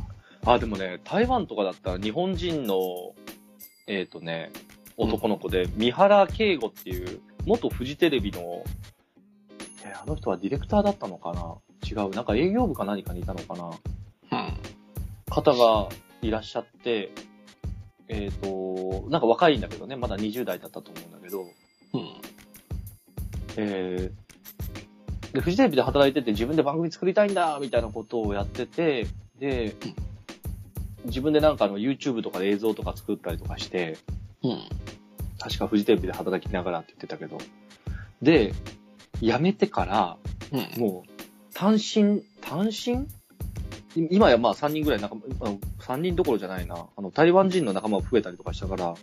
[0.45, 3.15] あ、でもね、台湾とかだったら日本人の、
[3.87, 4.51] えっ、とね、
[4.97, 8.63] 男の子で、三原慶吾っていう、元フジテレビの、
[9.83, 11.55] えーあの人はディレクターだったのかな？
[11.87, 12.09] 違う。
[12.11, 13.69] なんか営業部か何かにいたのかな？
[13.69, 15.31] う。
[15.31, 15.89] 方が
[16.21, 17.11] いらっしゃって、
[18.07, 21.99] えっ、と、なんか若いんだけどね、まだ20代だったと思うんだけど、うん。
[21.99, 22.09] うん。
[23.57, 24.25] えー
[25.35, 29.05] で、フジテレビで働いてて自分で番組作りたいんだみたいなことをやってて、
[29.37, 29.75] で、
[31.03, 33.97] 自分でなんかあの YouTube とかで映像とか作ったりとかして、
[34.49, 34.59] うん。
[35.39, 37.37] 確かフジテレビで働きながらって言ってたけど、
[38.21, 38.53] で、
[39.21, 40.17] 辞めてから、
[40.51, 40.81] うん。
[40.81, 41.09] もう、
[41.53, 43.07] 単身、単身？
[43.95, 46.87] い今やまあ3人ぐらい仲間、あの3人どころじゃないな。
[46.95, 48.95] あの、台湾人の仲間が増えたりとかしたから、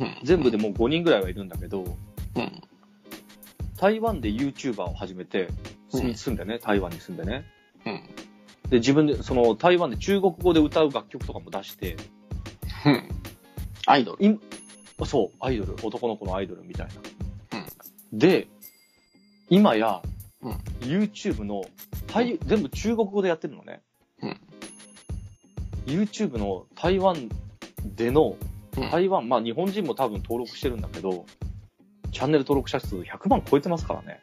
[0.00, 0.16] うん。
[0.24, 2.62] 全部でもう5人ぐらいはいるんだけど、うん。
[3.78, 5.48] 台湾で YouTuber を始めて、
[5.92, 7.44] うん住んでね、台湾に住んでね。
[7.86, 8.02] うん。
[8.70, 11.96] で、自分で、その、台湾で中国語で歌う楽曲とかも出して、
[12.86, 13.08] うん。
[13.86, 14.40] アイドル。
[15.04, 16.94] いそう、アイドル、男の子のアイドルみたいな。
[17.58, 18.48] うんで、
[19.48, 20.02] 今や、
[20.42, 21.62] うん YouTube の、
[22.06, 23.82] 台全部中国語でやってるのね。
[24.22, 24.40] うん
[25.86, 27.28] YouTube の台湾
[27.84, 28.36] での、
[28.76, 31.26] うん台湾、まあ日本人も多分登録してるんだけど、
[32.12, 34.20] チャンネル登録者数100万超えてますからね。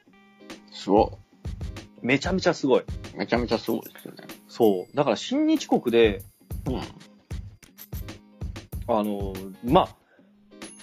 [0.72, 1.18] すご
[2.02, 2.82] めちゃめちゃすごい。
[2.82, 3.18] い。
[3.18, 4.24] めちゃめちゃすごいですよね。
[4.48, 4.96] そう。
[4.96, 6.24] だから新日国で、
[6.68, 6.82] うん。
[8.90, 9.90] あの、まあ、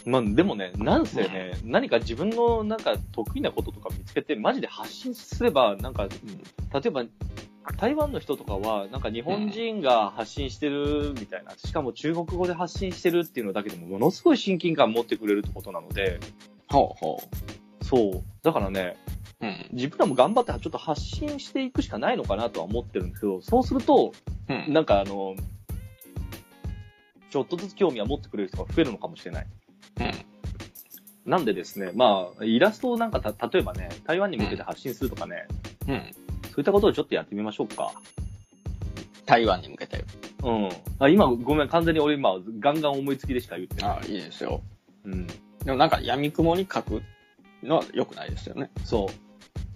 [0.07, 7.05] まあ、でもね、なんせね、何か自分のなんか得意なこととか見つけて、マジで発信すれば、なんか、例えば、
[7.79, 16.21] 台湾の人とかは、なんか日本人が発信してるみたいな、しかも中国語で発信してるっていうのだけでも、ものすごい親近感持ってくれるってことなので、
[16.69, 17.23] ほうほ
[17.83, 18.23] そう。
[18.43, 18.97] だからね、
[19.41, 19.47] う。
[19.47, 19.69] うん。
[19.73, 24.13] 自分らも頑張ってちょっと発信していくしかないのかなとは思ってるんですけど、そうすると、
[24.49, 24.73] うん。
[24.73, 25.35] なんかあの、
[27.31, 29.47] ちょっとずつ興味は持ってくれる人が増えるのかもしれない。
[30.01, 31.31] うん。
[31.31, 35.47] なんでですね、まあ、イラストをなんかた、例えばね、台湾に向けて発信するとかね、
[35.89, 36.03] うん。
[36.45, 37.93] そういったことをちょっとやってみましょうか。
[39.27, 40.05] 台湾に向けて。
[40.43, 40.69] うん。
[40.99, 43.99] あ、今、ごめん、完全に俺今、ガンガン思いつきでしか言ってない。
[44.03, 44.63] あいいですよ。
[45.05, 45.27] うん。
[45.27, 47.03] でもなんか闇雲に書く
[47.63, 48.71] のは良くないですよね。
[48.85, 49.09] そう。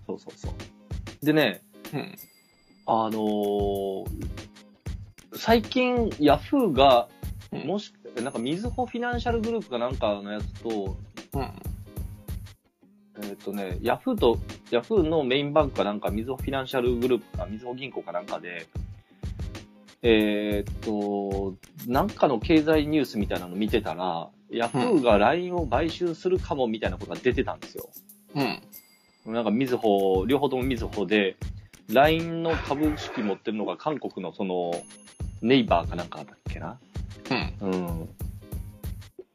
[0.07, 1.25] そうそうそう。
[1.25, 2.17] でね、うん。
[2.87, 4.05] あのー
[5.35, 7.09] 最近、ヤフーが、
[7.53, 10.97] うんもし、なんか、みずほフィナンシャルグループかなんかのやつと、
[11.35, 11.53] うん。
[13.21, 14.39] えっ、とね、ヤフーと、
[14.71, 18.67] ヤフーのメインバンクかなんか、みずほフィナンシャルグループか、みずほ銀行かなんかで、
[20.03, 21.55] えっ、と、
[21.87, 27.89] なんかの経済ニュースみたいなの見てたら、ヤフーが LINE を買収するかもみたいなことが出てたんですよ。
[29.27, 29.33] うん。
[29.33, 31.37] なんかみずほ、両方ともみずほで、
[31.93, 34.73] LINE の株式持ってるのが韓国のその、
[35.43, 36.79] ネイバーかなんかだっけな。
[37.61, 38.09] うん。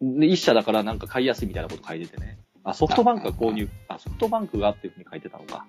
[0.02, 0.20] うん。
[0.20, 2.38] で、一社だからなんか買いやすいみたいなこと書いててね。
[2.64, 5.66] あ、ソフトバンクが購入、あ、ソフトバンクがっていうふうに書いてたのか。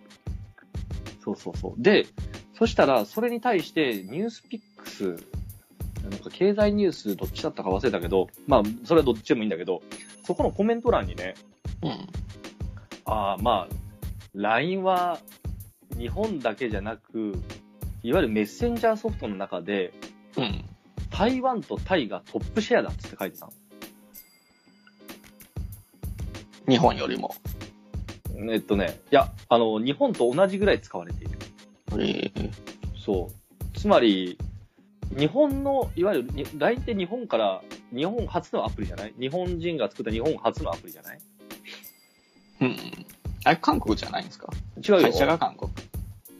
[1.24, 1.82] そうそうそう。
[1.82, 2.06] で、
[2.56, 5.16] そしたら、それに対して、ニュースピックス、
[6.02, 9.82] なんか経済ニュースどっちだったか忘れたけど、まあ、それはどっちでもいいんだけど、
[10.24, 11.34] そこのコメント欄にね、
[11.82, 11.90] うん。
[13.06, 13.76] ああ、まあ、
[14.34, 15.18] LINE は
[15.98, 17.34] 日本だけじゃなく、
[18.02, 19.92] いわゆるメッセンジャーソフトの中で、
[20.36, 20.64] うん。
[21.16, 23.53] 台湾とタイがトップシェアだっつって書いてたの。
[26.68, 27.37] 日本よりも。
[28.50, 31.38] えっとね、いや、あの、日本と同じぐらい使われている。
[32.00, 32.50] ええ
[32.98, 33.79] そう。
[33.79, 34.37] つまり、
[35.16, 37.62] 日本の、いわゆる、に LINE って日本から、
[37.94, 39.14] 日本初のアプリじゃない？
[39.16, 41.18] 日本人が作った日本初のアプリじゃない？
[42.62, 42.77] うん。
[43.44, 44.48] あれ、韓国じゃないんですか？
[44.79, 45.03] 違うよ。
[45.03, 45.70] 会社が韓国。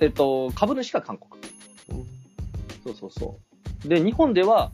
[0.01, 1.41] えっと、株主が韓国。
[2.83, 3.43] そうそうそう。
[3.85, 4.73] で、日本では、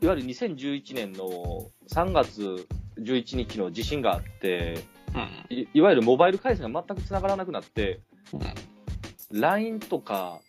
[0.00, 2.66] いわゆる2011年の3月
[2.98, 5.56] 11日の地震があって、うん。
[5.56, 8.00] いいわゆるモバイル回線が全く繋がらなくなって、
[8.32, 9.40] うん。
[9.40, 10.40] LINE とか、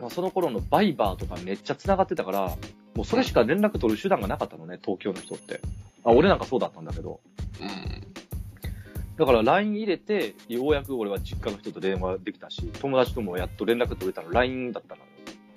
[0.00, 2.56] まあその頃のバイバーとかめっちゃ繋がってたから、
[2.94, 5.60] もうそれしか連絡取る手段がなかったのね、東京の人って。
[6.04, 7.20] あ、俺なんかそうだったんだけど。
[7.60, 7.68] うん。
[9.16, 15.06] だから LINE 入れて、ようやく俺は実家の人と電話できたし、友達ともやっと連絡取れたの LINE だったのよ。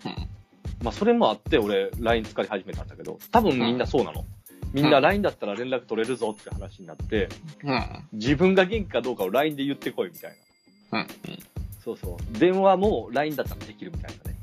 [0.06, 0.37] うん。
[0.84, 4.26] まあそれもあって俺 LINE 使い始めたんだけど、多分みんなそうなの。
[4.74, 7.30] みんな LINE だったら連絡取れるぞって話になって、
[7.64, 8.08] うん。
[8.14, 10.38] 自分が元気かどうかを LINE で言ってこいみたい
[10.92, 11.00] な。
[11.00, 11.08] うん。
[11.84, 12.40] そうそう。
[12.40, 14.38] 電話も LINE だったらできるみたいなね。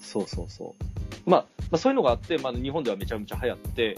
[0.00, 0.74] そうそうそ
[1.26, 1.30] う。
[1.30, 3.96] まあ、まあ、そういうのがあって、まあ、日本ではめちゃめちゃ流行って、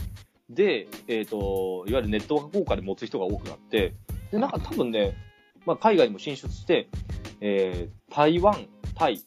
[0.48, 3.94] で、えっ、と、いわゆるネットワーク効果で持つ人が多くなって、
[4.32, 5.14] で、なんか多分ね、
[5.66, 6.88] まあ、海外にも進出して、
[7.40, 9.22] えー、台湾、タイ、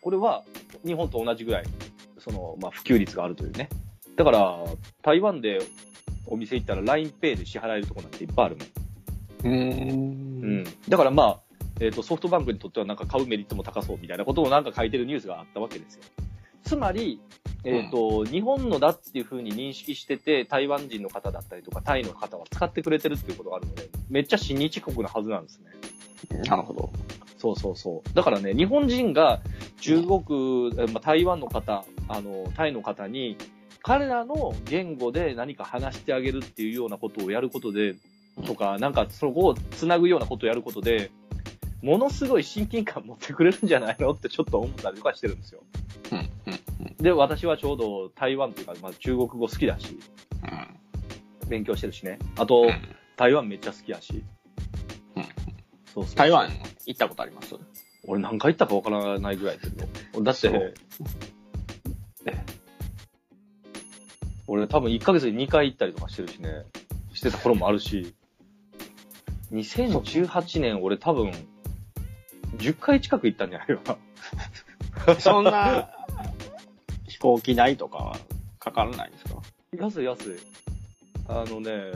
[0.00, 0.44] これは
[0.84, 1.64] 日本と同じぐらい、
[2.18, 3.68] その、まあ、普及率があるというね。
[4.16, 4.64] だから、
[5.02, 5.60] 台湾で
[6.26, 9.52] お店行ったら LINEPay で支払えるとこなんていっぱいあるもん。
[9.52, 9.62] うん。
[9.62, 10.64] うん。
[10.88, 11.40] だからまあ、
[11.80, 16.02] えっ、と、ソフトバンクにとってはなんか買うメリットも高そうみたいなことをなんか書いてるニュースがあったわけですよ。
[16.62, 17.20] つまり、
[17.64, 25.70] えっ、と、日本のだっていうふうに認識してて、台湾人の方だったりとか、タイの方は使ってくれてるっていうことがあるので、めっちゃ親日国のはずなんですね。
[26.44, 26.90] なるほど。
[27.40, 28.14] そうそうそう。
[28.14, 29.40] だからね、日本人が
[29.80, 33.38] 中国、えまあ、台湾の方、あの、タイの方に、
[33.82, 37.94] 彼らの言語で何か話してあげるっていうようなことをやることで、
[38.44, 41.10] とか、なんかそこをつなぐようなことをやることで、
[41.82, 44.10] ものすごい親近感持ってくれるんじゃないの？
[44.10, 45.62] ってちょっと思ったりとかしてるんですよ。
[46.12, 46.18] うん。
[46.18, 46.96] うん。
[46.98, 49.98] で、私はちょうど台湾というか、まあ、中国語好きだし、
[51.42, 51.48] うん。
[51.48, 52.18] 勉強してるしね。
[52.36, 52.66] あと、
[53.16, 54.22] 台湾めっちゃ好きやし。
[55.96, 56.50] うんそうそう台湾
[56.86, 57.54] 行ったことあります？
[58.06, 60.22] 俺何回行ったかわからないぐらいだけど。
[60.22, 60.74] だって
[64.46, 66.64] 俺多分1ヶ月に2回行ったりとかしてるしね。
[67.12, 68.14] してた頃もあるし。
[69.52, 71.32] 2018年俺多分、
[72.56, 73.98] 10回近く行ったんじゃないか
[75.06, 75.14] な。
[75.20, 75.90] そんな
[77.08, 78.16] 飛行機代とかは
[78.60, 79.40] かからないんですか？
[79.78, 80.36] 安い安い。
[81.28, 81.92] あのね、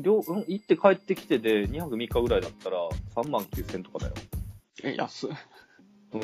[0.00, 4.14] 両、うん、行って帰ってきてで2泊3日ぐらいだったら3万9000とかだよ。
[4.84, 5.30] え、安い。
[6.14, 6.20] うん。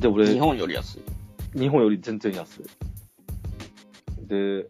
[0.00, 1.58] で、俺、日本より安い。
[1.58, 2.64] 日本より全然安い。
[4.26, 4.66] で、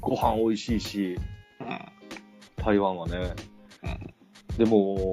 [0.00, 1.18] ご飯美味しいし、
[1.60, 1.78] うん。
[2.56, 3.34] 台湾はね。
[3.82, 4.58] うん。
[4.58, 5.12] でも、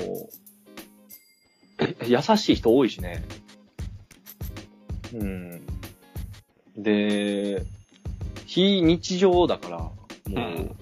[2.06, 3.24] 優しい人多いしね。
[5.14, 5.62] うん。
[6.76, 7.64] で、
[8.46, 9.92] 非日常だから、
[10.28, 10.76] もう、うん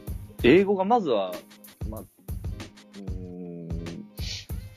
[0.43, 1.33] 英語がまずは、
[1.89, 4.05] まあ、うーん、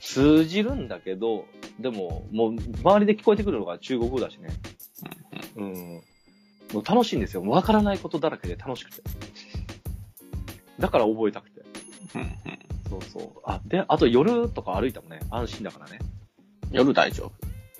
[0.01, 1.45] 通じるんだけど、
[1.79, 4.49] でも、もう、周りで聞こえてくるのが中国語だしね。
[5.55, 6.01] うん。
[6.73, 7.43] もう楽しいんですよ。
[7.43, 9.03] わからないことだらけで楽しくて。
[10.79, 11.61] だから覚えたくて。
[12.89, 13.41] そうそう。
[13.43, 15.99] あ、で、あと夜とか歩いたもね、安心だからね。
[16.71, 17.31] 夜大丈夫？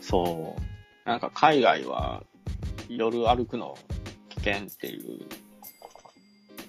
[0.03, 0.55] そ
[1.05, 1.09] う。
[1.09, 2.23] なんか海外は
[2.87, 3.75] 夜歩くの
[4.29, 5.21] 危険っていう。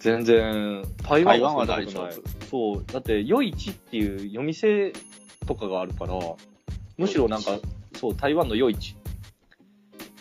[0.00, 2.08] 全然、台湾は大丈
[2.50, 2.84] そう。
[2.86, 4.92] だって、夜市っていう夜店
[5.46, 6.18] とかがあるから、
[6.96, 7.58] むしろなんか、
[7.94, 8.96] そう、台湾の夜市。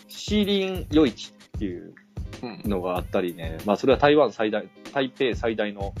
[0.08, 1.94] シーリン夜市っていう
[2.42, 2.70] うん。
[2.70, 3.58] のがあったりね。
[3.64, 5.94] まあ、それは台湾最大、台北最大の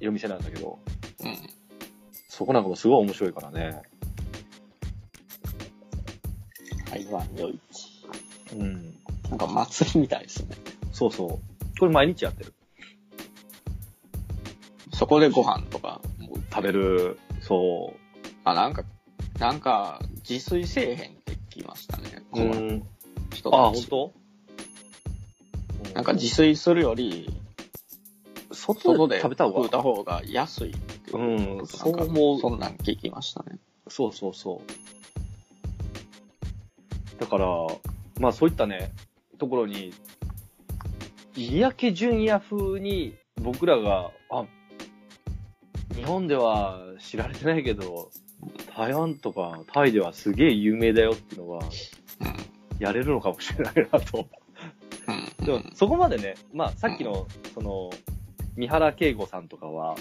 [0.00, 0.78] 夜店なんだけど、
[1.20, 1.36] うん。
[2.28, 3.82] そこなんかもすごい面白いからね。
[6.90, 8.06] 台湾夜市。
[8.54, 8.94] うん。
[9.30, 10.56] なんか祭りみたいですね。
[10.92, 11.78] そうそう。
[11.78, 12.54] これ毎日やってる。
[14.98, 17.18] そこでご飯とかも食べる。
[17.42, 17.98] そう。
[18.44, 18.82] あ、なんか、
[19.38, 22.24] なんか、自炊せえへんって聞きましたね。
[22.30, 22.82] このん。
[23.32, 23.88] 人あ、たち。
[23.90, 24.12] 本
[25.84, 25.94] 当？
[25.94, 27.28] なんか自炊するより、
[28.52, 33.58] 外外でで食べた方が安いっていううんそう思うそんなん聞きましたね。
[33.88, 34.62] そうそうそ
[37.16, 37.20] う。
[37.20, 37.46] だから、
[38.18, 38.92] まあそういったね、
[39.38, 39.92] ところに、
[41.36, 44.65] 三宅淳也風に僕らが、あ、日
[46.06, 48.10] 本では知られてないけど、
[48.76, 51.66] 台湾とかタイではすげえ有名だよっていうのが、
[52.78, 54.28] やれるのかもしれないなと。
[55.38, 55.46] うん。
[55.46, 57.90] でも、そこまでね、まあ、さっきの、その、
[58.56, 59.96] 三原慶吾さんとかは、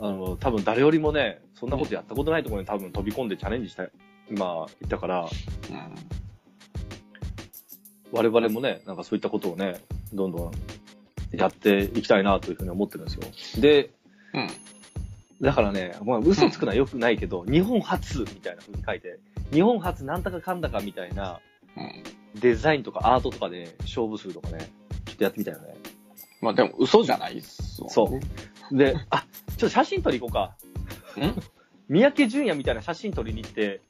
[0.00, 3.88] あの、多分誰よりもね、そんなことやったことないところに多分飛び込んでチャレンジした、
[4.30, 5.28] 今言ったから、うん。
[8.12, 9.80] 我々もね、なんかそういったことをね、
[10.12, 10.50] どんど
[11.32, 13.14] んやっていきたいなというふうに思ってるんです
[13.56, 13.60] よ。
[13.60, 13.90] で、
[14.34, 14.48] うん。
[15.40, 19.18] だからね、まあ、嘘つくのはよくないけど、日本初みたいな風に書いて、
[19.52, 21.40] 日本初なんだかかんだかみたいな
[21.76, 22.02] うん。
[22.40, 24.58] デザインとかアートとかで勝負するとかね、
[25.06, 25.74] ちょっとやってみたいよね。
[26.40, 28.20] まあでも嘘じゃないっすもんね。
[28.20, 28.20] そ
[28.72, 28.76] う。
[28.76, 29.26] で、あ、ちょ
[29.56, 31.20] っと写真撮り行こうか。
[31.26, 31.34] ん？
[31.88, 33.80] 三宅淳也みたいな写真撮りに行って、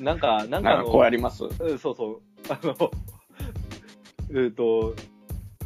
[0.00, 1.44] なんか、なんかの、こうやります？
[1.44, 2.20] うんそうそう。
[2.48, 2.90] あの、
[4.44, 4.94] えっと、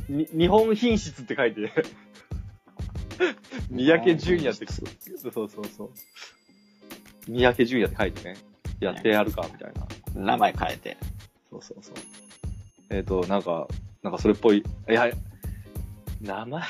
[0.09, 1.70] に日本品質って書いて、
[3.71, 4.83] 三宅淳也って、そ
[5.43, 5.91] うそうそう。
[7.29, 8.37] 三宅淳也って書いてね、
[8.81, 9.87] やってやるか、みたいな。
[10.14, 10.97] 名前変えて。
[11.51, 11.95] そうそうそう。
[12.91, 13.69] えっ、と、なんか、
[14.03, 14.59] なんかそれっぽい。
[14.59, 14.62] い
[14.93, 15.11] や、
[16.21, 16.62] 名前、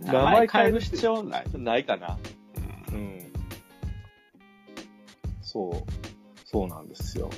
[0.00, 1.44] 名前変える変える必要ない。
[1.54, 2.18] ないかな。
[2.90, 3.32] うんうん。
[5.42, 5.90] そう。
[6.44, 7.30] そうなんですよ。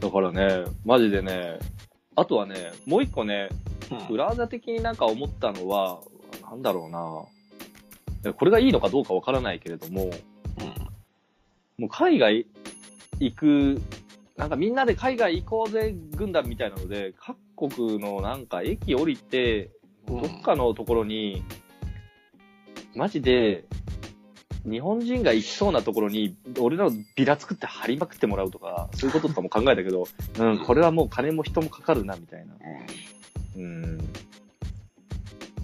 [0.00, 1.58] だからね、マジでね、
[2.16, 3.48] あとはね、もう一個ね、
[3.90, 6.00] うん裏技的になんか思ったのは、
[6.50, 8.32] なんだろうな。
[8.32, 10.10] これがいいのかどうかわからないけれども、
[11.78, 12.46] もう海外
[13.20, 13.80] 行く、
[14.36, 17.14] なんかみんなで海外行こうぜ軍団みたいなので、
[17.56, 19.80] 各国のなんか駅降りて、うん
[20.22, 21.44] どっかのところに、
[22.96, 23.64] マジで、
[24.64, 32.54] 日本人が行きそうなところに、俺らのビラ作って貼りまくってもらうとか、そういうこととかも考えたけど、うん、これはもう金も人もかかるな、みたいな。
[33.56, 33.98] うん。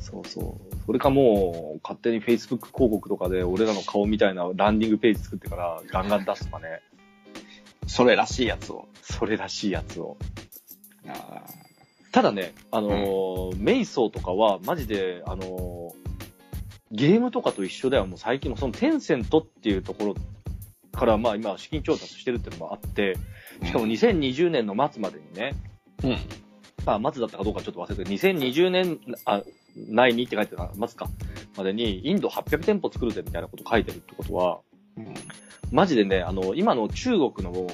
[0.07, 0.76] そうそう。
[0.86, 6.80] それかもう、勝手に Facebook 広告とかで俺らの顔みたいなランディングページ作ってからガンガン出すとかね。
[7.88, 8.86] それらしいやつを。
[9.02, 10.16] それらしいやつを。
[11.09, 11.42] あ
[12.12, 16.07] ただね、あのーメイソーとかは、マジで、あのー
[16.92, 20.14] ゲームとかと一緒ではもう最近もそのテンセントっていうところ
[20.92, 23.16] から、まあ今資金調達してるっていうのもあって、
[23.64, 25.54] しかも2020年の末までにね、
[26.04, 26.16] うん。
[26.84, 29.42] まあ末だったかどうかちょっと忘れてる2020年、あ、
[29.77, 31.09] 内にって書いてたな、末か？
[31.57, 34.61] までに、インド800店舗作るぜみたいなこと書いてるってことは、
[34.97, 35.14] うん。
[35.70, 37.66] マジでね、あの、今の中国の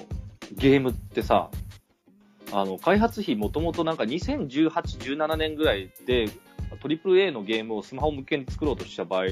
[0.53, 1.51] ゲームってさ、
[2.53, 6.29] あの、開発費もともとなんか2018、17年ぐらいで、
[6.81, 9.27] トリプル A のゲームをスマホ向けに作ろうとした場合、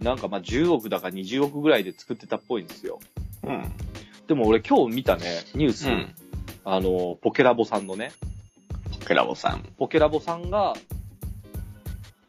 [0.00, 3.00] なんかまあ10億だか20億ぐらいで作ってたっぽいんですよ。
[3.44, 3.72] うん。
[4.26, 6.14] でも俺今日見たね、ニュース、うん。
[6.64, 8.12] あの、ポケラボさんのね、
[9.06, 9.62] ケラボさん。
[9.78, 10.74] ポケラボさんが、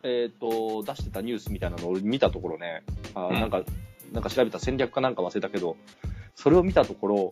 [0.04, 2.84] えっ、と、出してたニュースみたいなのを俺見たところね、
[3.16, 3.34] あうん。
[3.34, 3.64] なんか、
[4.12, 5.78] なんか調べた戦略かなんか忘れたけど、
[6.36, 7.32] それを見たところ、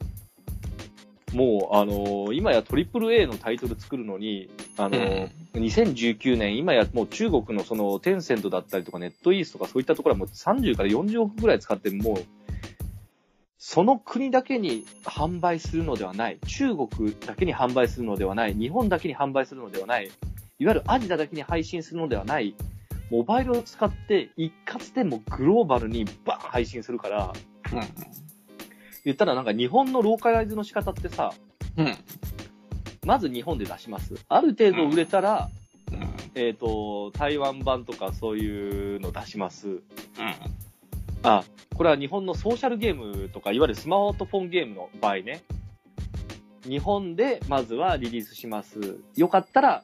[1.34, 12.24] もう、あのー今やトリプル A のタイトル作るのに、あのー2019年、今やもう中国のそのテンセントだったりとかネットイースとかそういったところはもう30から40億ぐらい使ってもう、
[13.58, 20.10] その国だけに販売するのではない、中国だけに販売するのではない、日本だけに販売するのではない、
[20.62, 22.54] いわゆるアジアだけに配信するのではない、
[23.10, 27.34] モバイルを使って一括でもグローバルにバーン配信するから、
[27.74, 27.82] うん。
[29.04, 31.34] 言ったらなんか日本のローカライズの仕方ってさ、
[31.78, 31.98] うん。
[33.08, 34.14] まず日本で出します。
[34.30, 35.50] ある程度売れたら、
[35.92, 36.08] うん。
[36.36, 39.68] えっ、と、台湾版とかそういうの出します。
[39.68, 39.82] うん。
[41.24, 41.44] あ、
[41.76, 45.42] これは日本のソーシャルゲームとか、いわゆるスマートフォンゲームの場合ね。
[46.62, 49.00] 日本でまずはリリースします。
[49.16, 49.84] よかったら、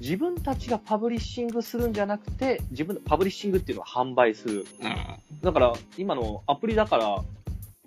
[0.00, 4.66] 自分たちがパブリッシングするんじゃなくて、自分、パブリッシングっていうのは販売する。
[4.80, 4.96] うん。
[5.42, 7.22] だから、今のアプリだから、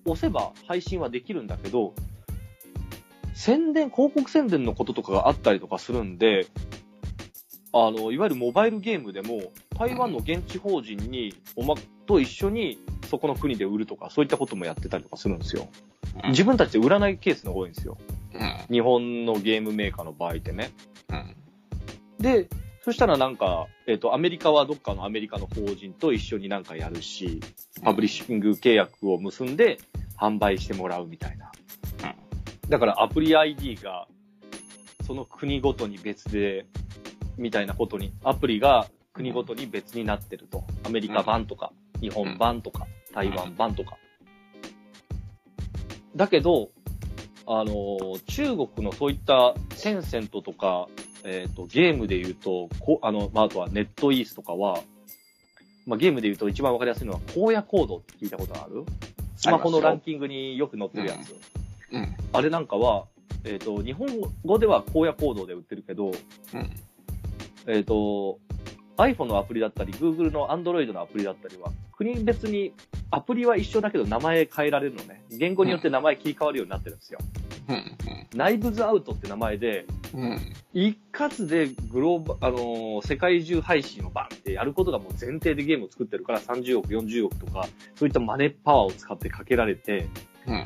[0.06, 1.94] 押せば配信はできるんだけど、
[3.34, 6.48] 宣伝、広告宣伝のこととかがあったりとかするんで、
[7.74, 11.76] あの、いわゆるモバイルゲームでも、台湾の現地法人に、おま、
[12.08, 15.68] と一緒に、そこの国で売るとか、そういったこともやってたりとかするんですよ。
[16.30, 17.98] 自分たちで売らないケースが多いんですよ。
[18.34, 18.66] うん。
[18.70, 20.72] 日本のゲームメーカーの場合ってね。
[21.10, 21.36] うん。
[22.20, 22.48] で、
[22.84, 27.42] そしたらなんか、えっ、と、アメリカはどっかのアメリカの法人と一緒になんかやるし、
[27.84, 29.80] パブリッシング契約を結んで
[30.18, 31.52] 販売してもらうみたいな。
[32.70, 34.08] だからアプリ ID が
[35.08, 36.66] その国ごとに別で、
[37.38, 40.66] みたいなことに、アプリが国ごとに別になってると。
[40.84, 43.98] アメリカ版とか、日本版とか、台湾版とか。
[46.16, 46.72] だけど、
[47.46, 50.90] あのー中国のそういったテンセントとか、
[51.24, 54.80] えっ、と、ゲームで言うと、こあの、まあ、あとはネットイースとかは、
[55.86, 58.84] まあ、ゲームで言うと一番わかりやすいのは、荒野コードって聞いたことある？
[59.38, 61.36] スマホのランキングによく載ってるやつ。
[61.92, 62.16] うん。
[62.34, 63.06] あれなんかは、
[63.44, 64.08] えっ、と、日本
[64.46, 66.70] 語では荒野コードで売ってるけど、うん。
[67.68, 68.40] えっ、と、
[68.98, 72.74] iPhone のアプリだったり、Google の Android のアプリだったりは、国別に
[73.12, 75.24] アプリは一緒だけど名前変えられるのね。
[75.30, 77.20] 言語によって名前切り替わるようになってるんですよ。
[77.22, 77.47] うん。
[78.34, 80.40] ナイブズアウトって名前で、うん。
[80.74, 90.08] 一括でグローバ、あのー世界中配信をバンってやることがもう前提でゲームを作ってるから30億、40億とか、そういったマネーパワーを使ってかけられて、
[90.46, 90.66] うん。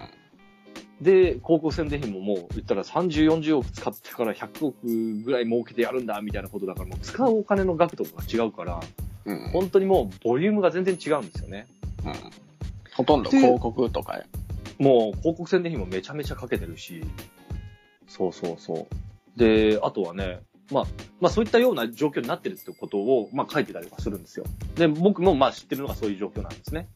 [1.01, 8.79] で、広告宣伝費ももう言ったら30、40億使ってから100億ぐらい儲けてやるんだみたいなことだから、もう使うお金の額とかが違うから、
[9.25, 9.49] うん。
[9.51, 11.67] 本当にもうボリュームが全然違うんですよね。
[12.05, 12.13] うん。
[12.93, 14.25] ほとんど広告とかや。
[14.81, 17.03] もう広告宣伝費もめちゃめちゃかけてるし、
[18.07, 19.39] そうそうそう。
[19.39, 20.85] で、あとはね、まあ、
[21.19, 24.45] まあそういったような状況になってるってことを、まあ書いてたりとかするんですよ。
[24.75, 26.89] で、僕もまあ知ってるのがそういう状況なんですね。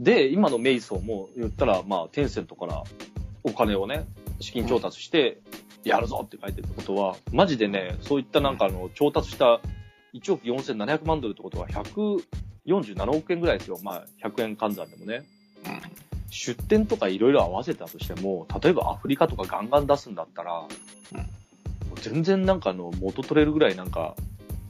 [0.00, 2.82] で、今のメイソーも言ったら、まあテンセントから
[3.44, 4.06] お金をね、
[4.40, 5.42] 資金調達して、
[5.84, 9.60] やるぞって書いてるってことは、マジでね、そういったなんかあの、調達した
[10.14, 13.78] 1億4700万ドルってことは147億円ぐらいですよ。
[13.82, 15.22] まあ100円換算でもね。
[16.32, 21.32] 出店とかいろいろ合わせたとしても、例えばアフリカとかガンガン出すんだったら、うん
[22.00, 24.16] 全然なんかあの、元取れるぐらいなんか、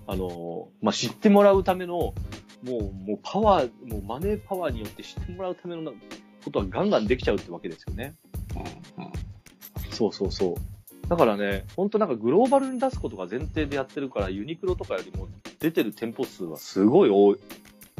[0.07, 2.15] あの、まあ、知ってもらうための、も
[2.65, 5.93] う、もうパワー、もうマネーパワーによって知ってもらうための
[6.45, 8.15] ことはガンガンできちゃうってわけですよね。
[8.99, 9.05] うん。
[9.05, 9.13] うん。
[9.93, 11.09] そうそうそう。
[11.09, 15.29] だからね、ほんとなんかグローバルに出すことが前提でやってるから、ユニクロとかよりも
[15.61, 17.39] 出てる店舗数はすごい多い。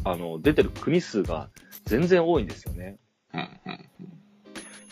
[0.05, 1.49] あの、出てる国数が
[1.85, 2.99] 全然多いんですよね。
[3.35, 3.41] うん。
[3.67, 3.89] うん。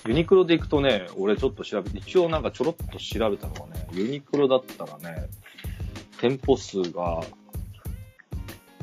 [0.06, 5.28] ユニクロで行くとね、俺ちょっと調べて、一応なんかちょろっと調べたのはね、ユニクロだったらね、
[6.20, 7.22] 店舗数が、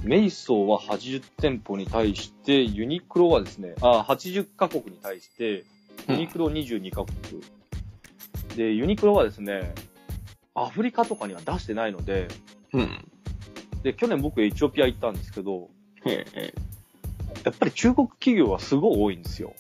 [0.04, 5.64] メイソーは80店舗に対して、ユニクロはですね、あ、80カ国に対して、
[6.08, 7.42] ユニクロ22カ国。
[8.56, 9.74] で、ユニクロはですね、
[10.54, 12.28] アフリカとかには出してないので、
[12.74, 13.12] うん。
[13.84, 15.70] で、去年僕エチオピア行ったんですけど、
[16.06, 16.54] へえ。
[17.44, 19.54] やっぱり中国企業はすごい多いんですよ。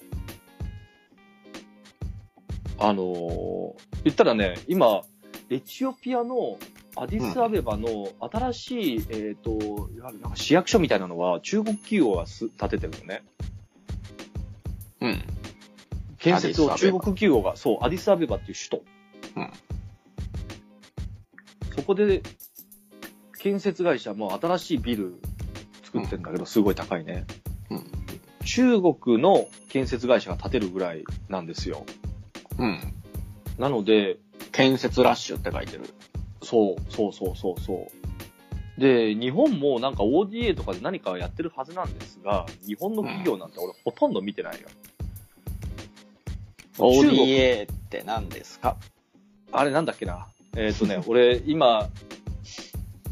[2.80, 5.02] あのー言ったらね、今、
[5.50, 6.58] エチオピアの
[6.96, 9.52] アディスアベバの新しい、えっ、と、
[9.94, 13.24] いわゆるなんか市役所みたいなのは中国企業がす建ててるのね。
[15.02, 15.24] うん。
[16.18, 18.84] 建設を中国企業が、そう、アディスアベバっていう首都。
[19.36, 19.52] うん
[21.76, 22.24] そこで、
[23.38, 25.22] 建設会社も新しいビル
[25.84, 27.26] 作ってるんだけど、すごい高いね。
[27.46, 27.47] うん。
[28.48, 31.86] 中国の建設会社が建てるぐらいなんですよ。
[32.58, 32.80] うん。
[33.60, 34.18] なので、
[34.54, 35.84] 建設ラッシュって書いてる。
[36.42, 37.88] そう、そうそうそうそ
[38.78, 38.80] う。
[38.80, 44.70] で、日本もなんか ODA とかで何かやってるはずなんですが、日本の企業なんて俺ほとんど見てないよ。
[46.78, 48.78] 中国 ODA って何ですか？
[49.52, 50.28] あれなんだっけな？
[50.56, 51.90] えっ、とね、 俺今、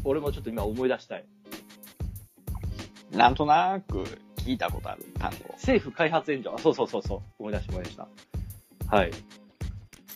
[0.02, 1.24] 俺もちょっと今思い出したい。
[3.12, 4.04] なんとなく
[4.46, 5.54] 聞いたことある単語。
[5.54, 6.50] 政府開発援助。
[6.54, 7.20] あ、そうそうそうそう。
[7.40, 8.08] 思い出した思い出した。
[8.86, 9.10] はい。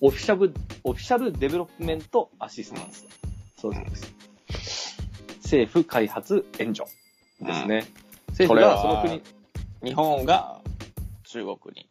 [0.01, 3.09] official、official development assistance。
[3.57, 4.97] そうです。
[5.43, 6.89] 政府開発援助
[7.41, 7.85] ですね。
[8.29, 9.21] 政府がその国、
[9.83, 10.61] 日本が
[11.25, 11.89] 中国に。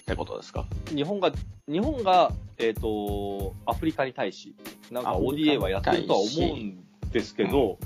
[0.00, 0.64] ってことですか？
[0.88, 1.32] 日本が、
[1.68, 4.56] 日本が、えっ、と、アフリカに対し、
[4.90, 7.78] なんか ODA にはやってるとは思うんですけど、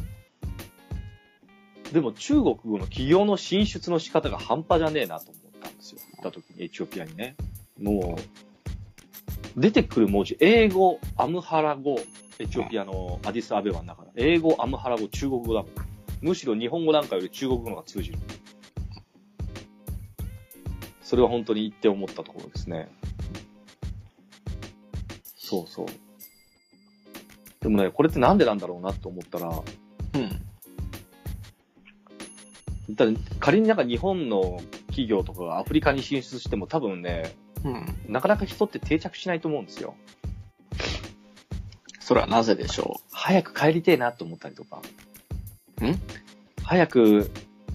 [1.92, 6.00] でも中国の企業の進出の仕方が半端じゃねえなと思ったんですよ。
[6.16, 7.36] 行った時にエチオピアにね。
[7.80, 11.98] もう、出てくる文字、英語、アムハラ語、
[12.38, 15.70] エチオピアのアディスアベバの中で、英語、アムハラ語、中国語だもん。
[16.20, 18.18] むしろ日本語なんかより中国語の方が通じる。
[21.02, 22.88] それは本当に言って思ったところですね。
[25.34, 25.86] そうそう。
[27.60, 30.47] でもね、これってなんでなんだろうなと思ったら、うん。
[32.90, 33.06] だ
[33.38, 37.34] 仮になんか日本の企業とかがアフリカに進出しても多分ね、
[37.64, 37.86] うん。
[38.08, 39.94] なかなか人って定着しないと思うんですよ。
[42.00, 44.78] それはなぜでしょ早く帰りてえなと思ったりとか。
[44.78, 44.80] ん？
[46.64, 47.30] 早く、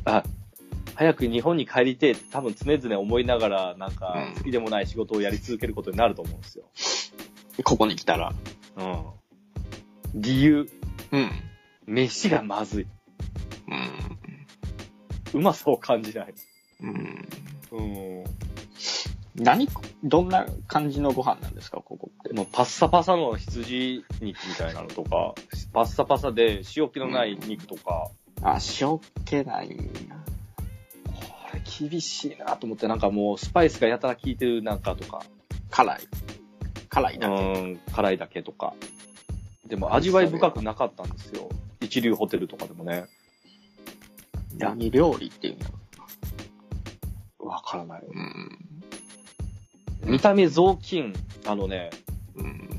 [0.06, 0.24] あ、
[0.96, 6.66] 早く日本に帰りてえって多分常々思いながら、なんかうん好きでもない仕事をやり続けることになると思うんですよ。
[7.60, 8.34] うここに来たら。
[8.78, 9.04] うん。
[10.16, 10.70] 理由、
[11.12, 11.32] うん。
[11.86, 12.88] 飯がまずい。
[15.34, 15.40] うん。
[15.42, 16.34] うまさを感じない。
[16.82, 17.28] うん。
[17.72, 18.24] うん。
[19.36, 19.68] 何、
[20.04, 22.34] どんな感じのご飯なんですか、ここって。
[22.34, 25.34] もうパッサパサの羊肉みたいなのとか、
[25.74, 28.12] パッサパサで塩気のない肉とか、
[28.44, 30.18] あ、塩気ないんや。
[31.06, 31.14] こ
[31.54, 35.24] れ厳しいなと思って、なんかもうスパイスがやたら効いてるなんかとか、
[35.72, 36.00] 辛い。
[36.90, 37.62] 辛いうだけ。
[37.62, 38.76] ん、辛いだけとか。
[39.66, 41.50] でも味わい深くなかったんですよ。
[41.82, 43.06] 一流ホテルとかでもね。
[44.58, 45.58] 何料理っていう
[47.40, 47.48] の？
[47.48, 48.02] わからない。
[48.06, 48.20] う
[50.08, 50.12] ん。
[50.12, 51.14] 見た目雑巾、
[51.46, 51.90] あのね、
[52.36, 52.70] うん。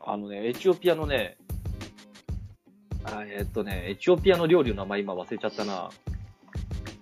[0.00, 1.36] あのね、エチオピアのね、
[3.04, 5.90] あえーっとね、エチオピアの料理の名前今忘れちゃったな。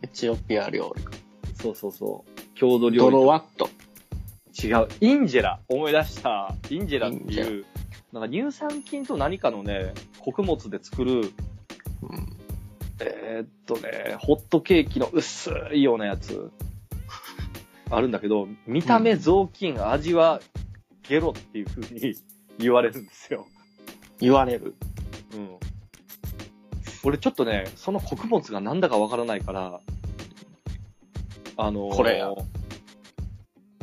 [0.03, 1.03] エチオピア料理。
[1.55, 2.31] そうそうそう。
[2.55, 3.69] 郷土料ドロワット。
[4.61, 4.89] 違う。
[5.01, 5.61] インジェラ。
[5.69, 6.55] 思い出した。
[6.71, 7.65] インジェラってインジェいう、
[8.13, 11.33] なんか乳酸菌と何かのね、穀物で作る、
[12.03, 12.38] うん。
[13.01, 16.51] えーっとね、ホットケーキの薄いようなやつ。
[17.91, 20.41] あるんだけど、見た目雑巾、味は
[21.09, 22.15] ゲロっていう風に
[22.59, 23.47] 言われるんですよ。
[24.21, 24.75] 言われる。
[25.35, 25.57] うん。
[27.05, 29.81] 俺ちょっとね、その穀物がなんだかわからないから、
[31.57, 32.33] あのーこれや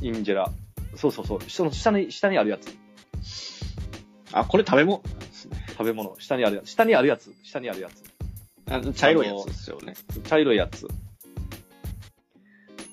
[0.01, 0.51] インジェラ。
[0.95, 1.41] そうそうそう。
[1.49, 2.77] その下に、下にあるやつ。
[4.31, 5.01] あ、これ食べ物。
[5.69, 6.15] 食べ物。
[6.19, 6.69] 下にあるやつ。
[6.69, 7.33] 下にあるやつ。
[7.43, 8.03] 下にあるやつ。
[8.67, 9.93] あの茶色いやつですよね。
[10.23, 10.87] 茶色いやつ。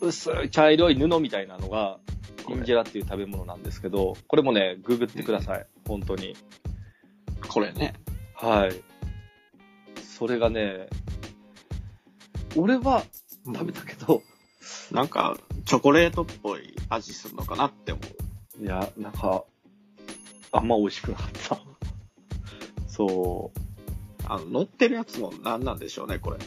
[0.01, 1.99] 薄い茶色い布みたいなのが、
[2.49, 5.67] インジェラっていう食べ物なんですけど、これもね、ググってください。
[5.87, 6.37] 本当に。
[7.49, 7.95] これね。
[8.35, 8.83] はい。
[10.03, 10.89] それがね、
[12.57, 13.05] 俺は
[13.47, 14.23] 食べたけど、
[14.91, 18.01] なんか、チョコレートっぽい味するのかなって思
[18.61, 18.65] う。
[18.65, 19.45] いや、なんか、
[20.51, 21.59] あんま美味しくなかった。
[22.89, 23.62] そう。
[24.27, 26.39] あの、乗ってるやつも何なんでしょうね、これ。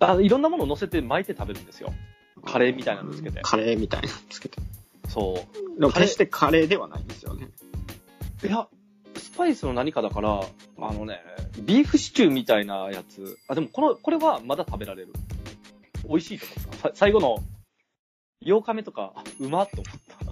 [0.00, 1.92] あいろんなものを乗せて巻いて食べるんですよ。
[2.44, 4.60] カレーみたいなのつけてカレーみたいなのつけて。
[5.08, 5.46] そ
[5.78, 7.48] でも決してカレーではないんですよね。
[8.42, 8.46] う。
[8.46, 8.68] いや、
[9.16, 10.40] スパイスの何かだから、
[10.78, 11.20] あのね、
[11.60, 13.38] ビーフシチューみたいなやつ。
[13.48, 15.12] あ、でもこの、これはまだ食べられる。
[16.08, 16.88] 美味しいと思った。
[16.88, 17.38] さ最後の、
[18.44, 20.24] 8日目とか、あうまっと思った。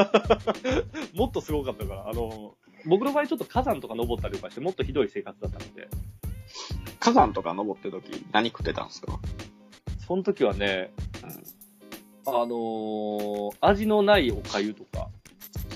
[1.14, 2.54] もっとすごかったから、あの、
[2.86, 5.88] 僕の場合ちょっと火山とか登ったりとかして、もっとひどい生活だったので、
[6.98, 9.18] 火山とか登ってる時何食ってたんですか？
[10.06, 10.90] その時はね、
[12.26, 15.08] あのー味のないお粥とか、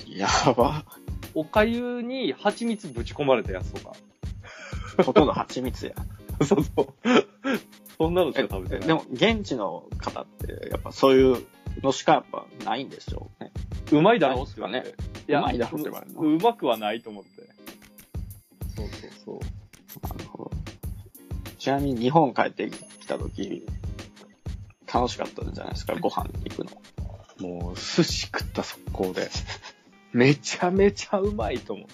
[0.07, 0.85] やば。
[1.33, 3.95] お粥に蜂蜜ぶち込まれたやつとか。
[5.03, 5.93] ほとんど蜂蜜や。
[6.45, 6.87] そうそう。
[7.97, 8.87] そんなのしか食べてない。
[8.87, 11.45] でも、現地の方って、やっぱそういう
[11.83, 13.51] のしかやっぱないんでしょうね。
[13.91, 14.89] うまいだろうって言われて。
[15.31, 17.29] いうまいだろうって言われるのううまくはないと思って。
[18.75, 20.07] そうそうそう。
[20.07, 20.51] なるほど。
[21.57, 23.65] ちなみに日本帰ってきた時、
[24.91, 26.71] 楽しかったんじゃないですか、ご飯行くの。
[27.39, 29.29] もう、寿司食った速攻で。
[30.13, 31.93] めちゃめちゃうまいと思って。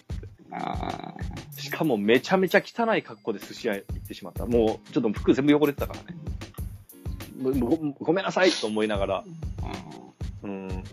[0.51, 1.13] あ
[1.57, 4.45] しかもめちゃめちゃ汚い格好で寿司屋行ってしまった。
[4.45, 6.19] もう、ちょっと服全部汚れてたからね。
[7.42, 9.24] ごごごめんなさいと思いながら。
[9.24, 9.28] ー
[10.44, 10.84] うんうん。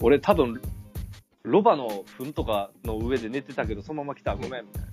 [0.00, 0.60] 俺多分、
[1.42, 4.36] ロバの糞とかの上で寝てたけど、そのまま来た。
[4.36, 4.64] ごめん。
[4.64, 4.88] みたいな。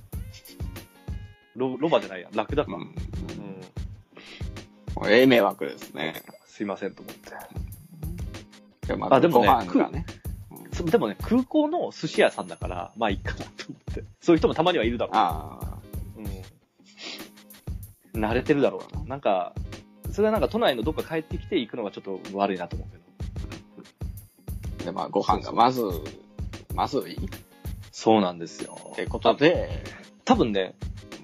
[1.56, 2.30] ロロバじゃないや。
[2.34, 2.74] ラクダか。
[2.74, 2.82] ううん。
[2.84, 2.96] ん。
[5.12, 6.24] ええ迷惑ですね。
[6.46, 7.32] すいませんと思って。
[8.88, 9.48] でもあでもね
[9.92, 10.06] ね。
[10.72, 14.04] そでもね、空港の寿司屋さんだから、まあいいかなと思って。
[14.20, 15.16] そういう人もたまにはいるだろう。
[15.16, 15.78] ああ。
[18.14, 18.22] うん。
[18.22, 19.04] 慣れてるだろうな。
[19.06, 19.54] なんか、
[20.16, 22.97] それはなんか都内のどっか帰ってきて行くのがちょっと悪いなと思うけ
[24.80, 24.86] ど。
[24.86, 25.82] で、まあ、ご飯がまず、
[26.74, 27.18] まずいっ
[27.91, 28.93] そうなんですよ。
[28.95, 29.84] てことで、
[30.24, 30.76] 多分ね、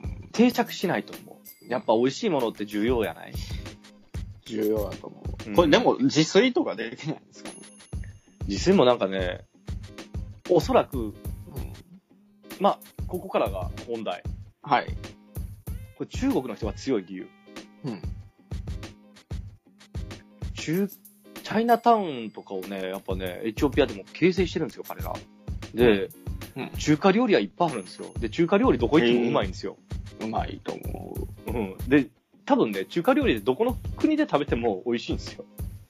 [0.04, 1.68] うん定着しないと思う。
[1.70, 3.34] やっぱ美味しいものって重要やない
[4.46, 5.56] 重要だと思う。
[5.56, 7.50] これでも、自炊とかできないんですか？
[7.50, 7.56] ね。
[8.48, 9.46] 実際もなんかね、
[10.50, 11.14] おそらく、
[12.60, 14.24] まあ、ここからが本題。
[14.62, 14.88] はい。
[15.98, 17.30] これ中国の人が強い理由。
[17.86, 18.02] うん。
[20.62, 25.14] 中、チャイナタウンとかをね、やっぱね、エチオピアでも形成してるんですよ、彼ら。
[25.74, 28.08] で、うん中華料理はいっぱいあるんですよ。
[28.20, 29.78] で、中華料理どこ行ってもうまいんですよ。
[30.20, 31.78] うまいと思うん。
[31.88, 32.08] で、
[32.46, 35.46] 多分ね、中華料理でどこの国で食べても美味しいんですよ。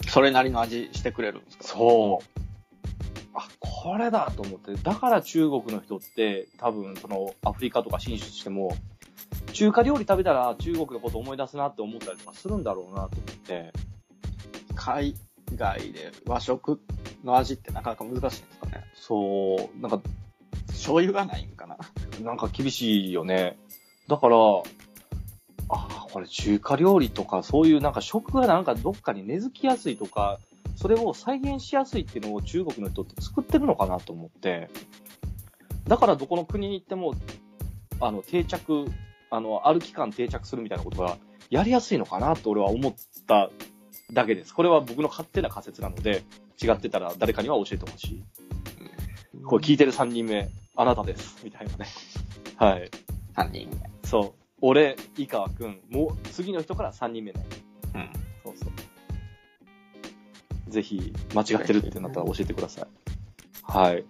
[0.06, 0.10] う。
[0.10, 1.64] それなりの味してくれるんですか？
[1.64, 2.42] そう。
[3.34, 4.76] あ、これだと思って。
[4.76, 8.78] だから中国の人って、多分そのアフリカとか進出しても、
[9.54, 13.74] 中華料理食べたら中国のこと思い出すなって思ったりとかするんだろうなと思って。
[14.82, 15.14] 海
[15.56, 16.82] 外で和食
[17.24, 18.84] の味ってなかなか難しいんですかね。
[18.96, 20.02] そう、なんか、
[20.70, 21.78] 醤油がないんかな。
[22.24, 23.60] なんか厳しいよね。
[24.08, 24.44] だから、あ
[25.70, 30.40] あ、これ中華料理とかそういうなんか食がなんかどっかに根付きやすいとか、
[30.76, 34.72] それを再現しやすいっていうのを中国の人って作ってるのかなと思って。
[35.88, 37.14] だからどこの国に行っても、
[38.00, 38.86] あの、定着、
[39.30, 41.20] あの、ある期間定着するみたいなことが
[41.52, 42.94] やりやすいのかなと俺は思っ
[43.28, 43.52] た
[44.14, 44.54] だけです。
[44.54, 46.24] これは僕の勝手な仮説なので、
[46.62, 48.24] 違ってたら誰かには教えてほしい。
[49.44, 51.40] これ聞いてる3人目、あなたです。
[51.44, 51.86] みたいなね。
[52.58, 52.90] はい。
[53.36, 53.70] 3人
[54.04, 54.42] そう。
[54.62, 57.46] 俺、井川くん、もう次の人から3人目ね。
[57.94, 58.02] 目。
[58.02, 58.10] うん。
[58.44, 58.66] そうそ
[60.68, 60.72] う。
[60.72, 62.86] ぜひ、間違ってるってなったら教えてください。
[63.64, 64.06] はい。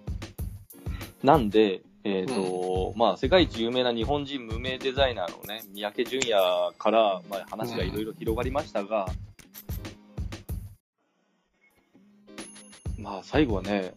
[1.23, 9.07] なんで、えっ、と、まあ、世界一有名な日本人無名デザイナーのね、三宅淳也から、まあ、話がいろいろ広がりましたが、
[13.01, 13.93] まあ、最後はね、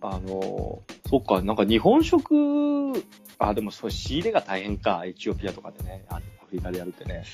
[0.00, 2.92] あの、そっか、なんか日本食、
[3.38, 7.24] あ、でもそう、仕入れが大変か、エチオピアとかでね、あアフリカでやるってね、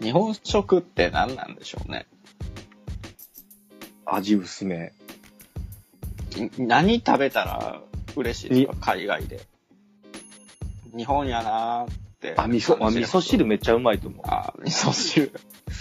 [0.00, 2.06] 日本食って何なんでしょうね？
[4.06, 4.76] 味薄め。
[4.76, 4.92] ん
[6.58, 7.80] 何食べたら
[8.16, 8.92] 嬉しいですか？
[8.92, 9.40] 海外で。
[10.96, 12.34] 日本やなーって。
[12.36, 15.32] あ、味噌、あ、味噌汁めっちゃうまいと思あ、味噌汁。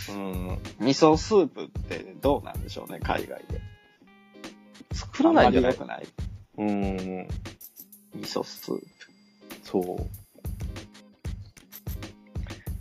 [0.09, 0.11] う。
[0.13, 0.59] うん。
[0.79, 3.61] 味噌スープってどうなんでしょうね、海外で。
[4.93, 5.75] 作らないんじゃない？
[6.57, 7.27] うん。
[8.15, 8.85] 味噌スープ。
[9.63, 9.85] そう。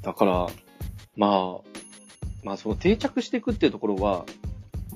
[0.02, 0.46] だから、
[1.16, 1.68] まあ、
[2.42, 4.24] まあその定着していくっていうところは、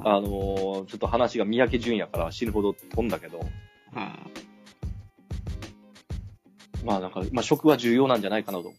[0.00, 4.18] あのーちょっと話が三宅淳也から死ぬほど飛んだけど、うん。
[6.84, 8.72] まあなんか、まあ食は重要なんじゃないかなと、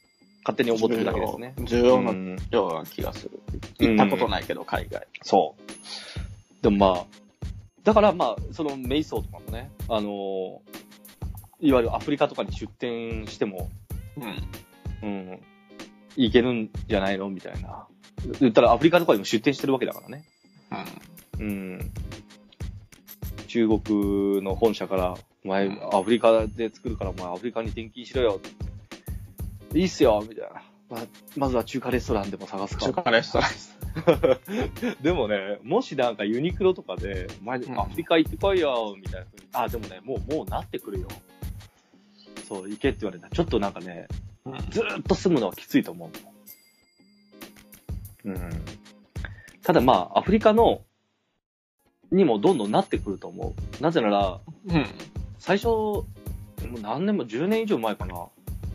[0.44, 1.56] 勝手に思ってるだけですね。
[1.64, 3.42] 重要なうんような気がする。
[3.80, 5.08] 行ったことないけど、海外。
[5.24, 6.64] そう。
[6.64, 7.06] でもまあ、
[7.88, 10.60] だからまあ、そのメイソーとかもね、あのー
[11.62, 13.72] いわゆるアフリカとかに出店しても、
[15.02, 15.10] うん。
[15.10, 15.42] うん、
[16.18, 17.88] いけるんじゃないのみたいな。
[18.42, 20.26] 言ったらアフリカとかにも出店してるわけだからね。
[21.40, 21.92] うん。
[23.48, 25.16] 中国の本社から、
[25.46, 28.42] お前、うんアフリカで作るから、お前、アフリカに転勤しろよ。
[29.74, 30.62] いいっすよみたいな。
[30.90, 31.02] まあ、
[31.38, 32.86] まずは中華レストランでも探すか。
[32.86, 33.77] 中華レストランです。
[35.02, 39.50] でもね、もしなんかユニクロとかで、お前、うんアフリカ行ってこいよみたいな風に。
[39.54, 41.08] あ、でもね、もう、もうなってくるよ。
[42.48, 44.08] そう、行けって言われたら、ちょっとなんかね、
[44.70, 46.10] ずーっと住むのはきついと思
[48.26, 48.30] う。
[48.30, 48.38] うん。
[49.64, 50.82] ただまあ、アフリカの、
[52.12, 53.84] にもどんどんなってくると思う。
[53.84, 54.86] なぜなら、うん。
[55.40, 56.06] 最初、も
[56.78, 58.28] う何年も10年以上前かな。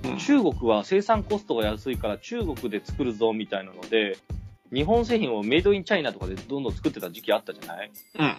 [0.05, 0.19] うん。
[0.19, 4.19] 中国は生産コストが安いから中国で作るぞみたいなので、
[4.73, 7.91] 日本製品をメイドインチャイナとかでどんどん作ってた時期あったじゃない？
[8.19, 8.37] うん。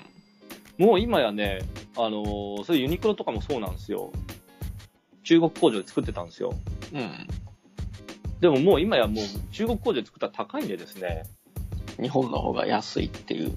[0.85, 1.59] もう今やね、
[1.95, 4.11] あのーそういうユニクロとかもそうなんですよ。
[5.23, 6.53] 中国工場で作ってたんですよ。
[6.93, 7.27] うん。
[8.39, 11.23] でももう今やもう中国工場で作ったら高いんでですね。
[12.01, 13.51] 日本の方が安いっていう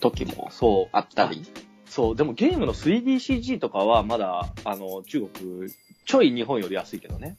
[0.00, 0.88] 時もそう。
[0.92, 1.42] あったり。
[1.86, 5.70] そう、でもゲームの 3DCG とかはまだ、あの、中国、
[6.06, 7.36] ちょい日本より安いけどね。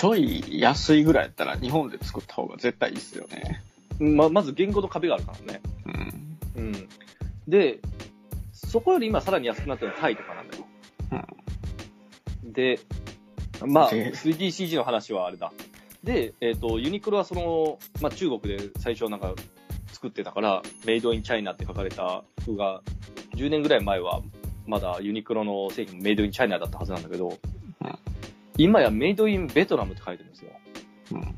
[0.00, 3.62] ちょい安いぐらいやったら日本で作った方が絶対いいっすよね。
[3.98, 5.60] ま、まず言語の壁があるからね。
[5.84, 6.38] うん。
[6.56, 6.88] うん。
[7.46, 7.80] で、
[8.54, 10.64] そこより今さらに安くなってるのはタイとかなんだよ。
[12.44, 12.80] で、
[13.66, 15.52] まあ、で 3DCG の話はあれだ。
[16.02, 19.34] で、えっ、と、ユニクロはその、まあ中国で最初なんか
[19.92, 22.80] 作ってたから、メイドインチャイナって書かれた服が、
[23.34, 24.22] 10年ぐらい前は
[24.66, 27.28] まだユニクロの製品もメイドインチャイナだったはずなんだけど、
[27.82, 27.98] うん
[28.62, 30.50] 今やメイドインベトナムって書いてるんですよ。
[31.12, 31.34] うん。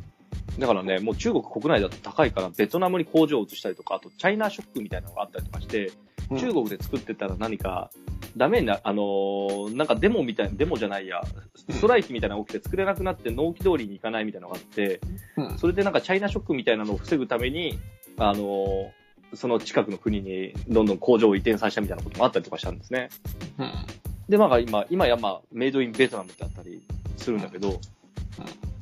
[0.58, 7.90] だからね、もう中国国内だと高いから、ベトナムに工場を移したりとか、あとチャイナショックみたいなのがあったりとかして、うん中国で作ってたら何か、
[8.38, 11.20] ダメにな、あのーなんかデモみたいな、デモじゃないや、
[11.68, 15.00] ストライキみたいなのが起きて作れなくなって納期通りにいかないみたいなのがあって、
[15.36, 15.58] うん。
[15.58, 17.78] それでなんかチャイナショックみたいなのを防ぐために、
[18.16, 18.90] あのー
[19.34, 23.08] その近くの国にどんどん工場を移転させたみたいなこともあったりとかしたんですね。
[23.58, 23.72] うん。
[24.28, 26.82] で、まあ今、今やまあ、メイドインベトナムってあったり
[27.22, 27.80] するんだけど、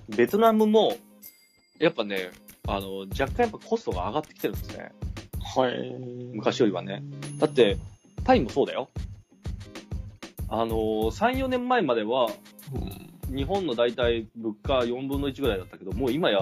[0.09, 0.97] ベトナムも、
[1.78, 2.30] やっぱね、
[2.66, 4.93] あの、若干やっぱコストが上がってきてるんですね。
[5.55, 5.91] はい。
[6.34, 7.03] 昔よりはね。
[7.38, 7.76] だって、
[8.24, 8.91] タイもそうだよ。
[10.49, 10.74] あの、
[11.11, 12.26] 3、4年前までは、
[13.28, 13.36] うん。
[13.36, 16.38] 日本の大体物価4分の1ぐらいだったけど、もう今や、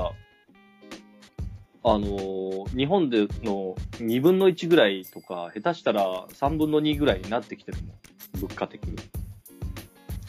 [1.85, 8.41] あの、日本での2分の1ぐらいとか、下手したら3分の2ぐらいになってきてるもん。
[8.41, 8.97] 物価的に。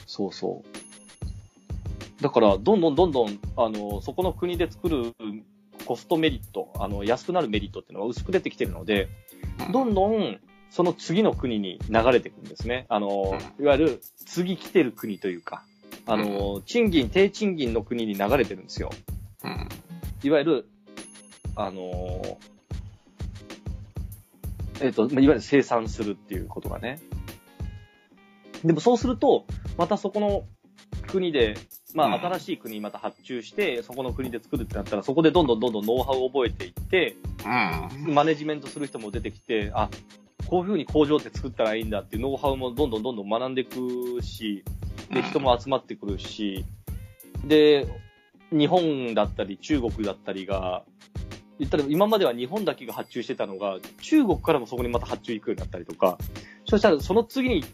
[0.06, 0.89] そうそう。
[2.22, 5.14] だから、どんどんどんどん、あの、そこの国で作る
[5.86, 9.08] コストメリット、あの、安くなるメリットっていうのが薄く出てきてるので、
[9.72, 10.40] どんどん、
[10.70, 12.86] その次の国に流れていくんですね。
[12.90, 15.64] あの、いわゆる次来てる国というか、
[16.06, 18.92] あの、賃金、低賃金の国に流れてるんですよ。
[19.44, 19.70] うん。
[20.24, 20.70] いわゆる、
[21.56, 22.38] あの、
[24.82, 27.00] えっ、と、まあいわゆる生産するっていうことがね。
[28.64, 29.46] でもそうすると、
[29.78, 30.46] またそこの
[31.08, 31.56] 国で、
[31.96, 37.16] まあうん新しい国にまた発注して、そこの国で作るってなったら、そこでどんどんどんどんノウハウを覚えていって、
[38.06, 38.14] うん。
[38.14, 39.90] マネジメントする人も出てきて、あ、
[40.48, 44.64] こういう風に工場って作ったらいいんだっていうノウハウもどんどんどんどん学んでいくし、
[45.12, 46.66] で、人も集まってくるし、
[47.46, 47.88] で、
[48.52, 50.84] 日本だったり中国だったりが、
[51.60, 56.18] 言ったら今までは日本だけが発注してたのが、中国からもそこにまた発注行くようになったりとか、
[56.66, 57.66] そしたらその次に、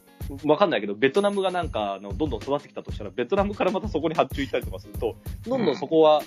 [0.45, 5.15] わかんないけど、ベトナムがなんかあのどんどん育ってきたとしたら、ベトナムからまたそこに発注行ったりとかすると、
[5.47, 6.21] どんどんそこは、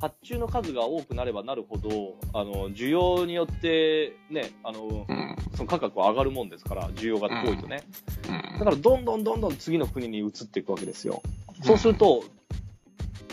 [0.00, 5.36] 発注の数が多くなればなるほど、あの、需要によって、ね、あの、うん。
[5.54, 7.84] その価格は上がるもんですから、需要が多いとね。
[8.26, 11.22] うんだから、どんどんどんどん次の国に移っていくわけですよ。
[11.62, 12.24] そうすると、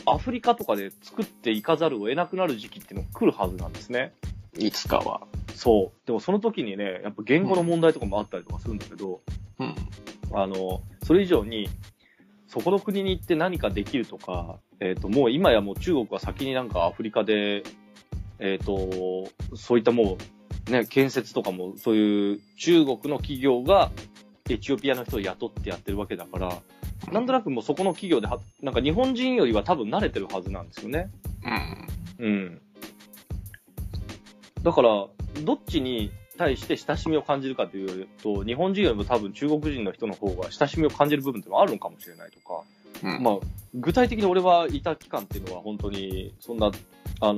[0.06, 4.14] アフリカとかで作っていかざるを得なくなる時期っていうのが来るはずなんですね。
[4.58, 5.22] いつかは。
[5.56, 6.08] そう。
[6.08, 9.22] でもその時にね、やっぱ言語の問題とかもあったりとかするんだけど、
[9.60, 9.76] うん。
[10.32, 11.70] あの、それ以上に、
[12.48, 17.64] そこの国に行って何かできるとか、えっ、と、もう今やもう中国は先になんかアフリカで、
[18.40, 20.18] えっ、と、そういったも
[20.68, 23.92] う、ね、建設とかも、そういう中国の企業が
[24.50, 26.62] エチオピアの人を雇ってやってるわけだから、
[27.12, 31.12] なんとなくもうそこの企業では、なんか日本人よりは多分慣れてるはずなんですよね。
[32.20, 32.26] うん。
[32.26, 32.62] うん。
[34.64, 35.08] だから、
[35.44, 42.64] どっちに対して親しみを感じるかというと、日本人よりも多分中国人の人の方が親しみを感じる部分ってはあるのかもしれないとか、
[43.04, 43.22] うん。
[43.22, 43.38] まあ、
[43.74, 46.72] 具体的に俺はいた期間っていうのは本当に、そんな、
[47.20, 47.34] あの、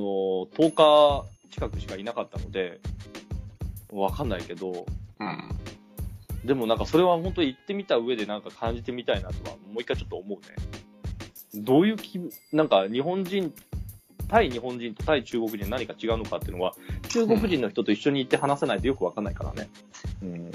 [0.55, 2.79] 10日近くしかいなかったので、
[3.91, 4.85] わかんないけど、
[5.19, 5.55] うん。
[6.45, 11.63] でもなんかそれは本当に行ってみた上でなんか感じてみたいなとは、もう一回ちょっと思うね。
[11.63, 13.51] どういう気分、なんか日本人、
[14.31, 16.73] 対日本人と対中国人何か違うのかっていうのは、
[17.09, 19.69] 中国人の人と一緒に行って話さないとよくわかんないからね。
[20.23, 20.29] うん。
[20.29, 20.51] うん。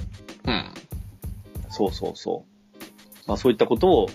[1.68, 3.28] そうそうそう。
[3.28, 4.06] まあそういったことを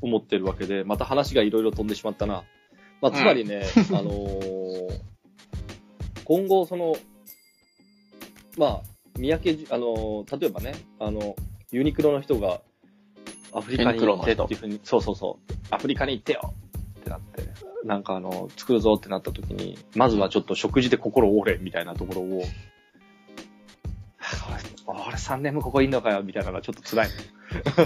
[0.00, 2.44] 思ってるわけで、また話がいろいろ飛んでしまったな。
[3.02, 5.00] まあつまりね、 あのー
[6.24, 6.96] 今後その、
[8.56, 8.82] まあ、
[9.18, 11.36] 三宅じ、あのー例えばね、あの、
[11.70, 12.62] ユニクロの人が
[13.52, 16.54] アフリカに行ってっていうふうに、そうそうそう、アフリカに行ってよ
[17.04, 17.42] ってなって、
[17.84, 22.40] なんかあの、作るぞってなった時に、まずはちょっと食事で心折れみたいなところを、
[24.18, 24.56] は
[24.88, 27.08] あ俺、俺3年もここいんのかよみたいなのがちょっと辛い。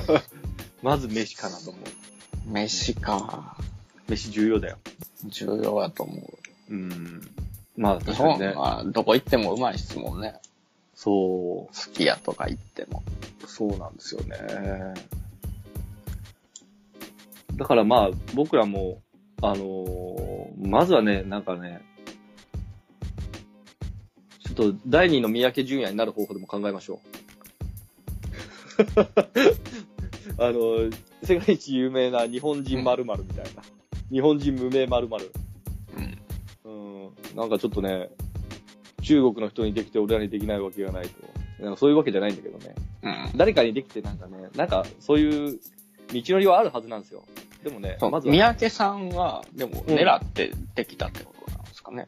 [0.83, 2.51] まず飯かなと思う。
[2.51, 3.57] 飯か。
[4.09, 4.79] 飯重要だよ。
[5.27, 6.14] 重要だと思
[6.71, 6.73] う。
[6.73, 7.21] うん。
[7.77, 8.53] まあ日確かにね。
[8.53, 10.41] 本はどこ行ってもうまいっすもんね。
[10.95, 11.75] そう。
[11.77, 13.03] すき家とか行っても。
[13.47, 14.37] そうなんですよね。
[17.57, 19.01] だからまあ、僕らも、
[19.43, 20.28] あのー
[20.68, 21.80] まずはね、なんかね、
[24.45, 27.01] ちょっと第二の三宅淳也になる方法でも考えましょ
[30.39, 30.91] あの、
[31.22, 33.62] 世界一有名な日本人〇〇みたいな。
[34.11, 35.32] 日本人無名〇〇。
[35.97, 36.18] うん。
[36.70, 36.70] う
[37.09, 37.36] ん。
[37.36, 38.11] なんかちょっとね、
[39.03, 41.62] 中国の人にできて俺らにできないわけがないと。
[41.62, 42.74] なんかそういうわけじゃないんだけどね。
[43.03, 43.36] うん。
[43.36, 45.61] 誰かにできてなんかね、なんかそういう
[46.12, 47.24] 道のりはあるはずなんですよ。
[47.63, 52.07] でもね、まずは三宅さんは、でも狙ってできたってことなんですかね。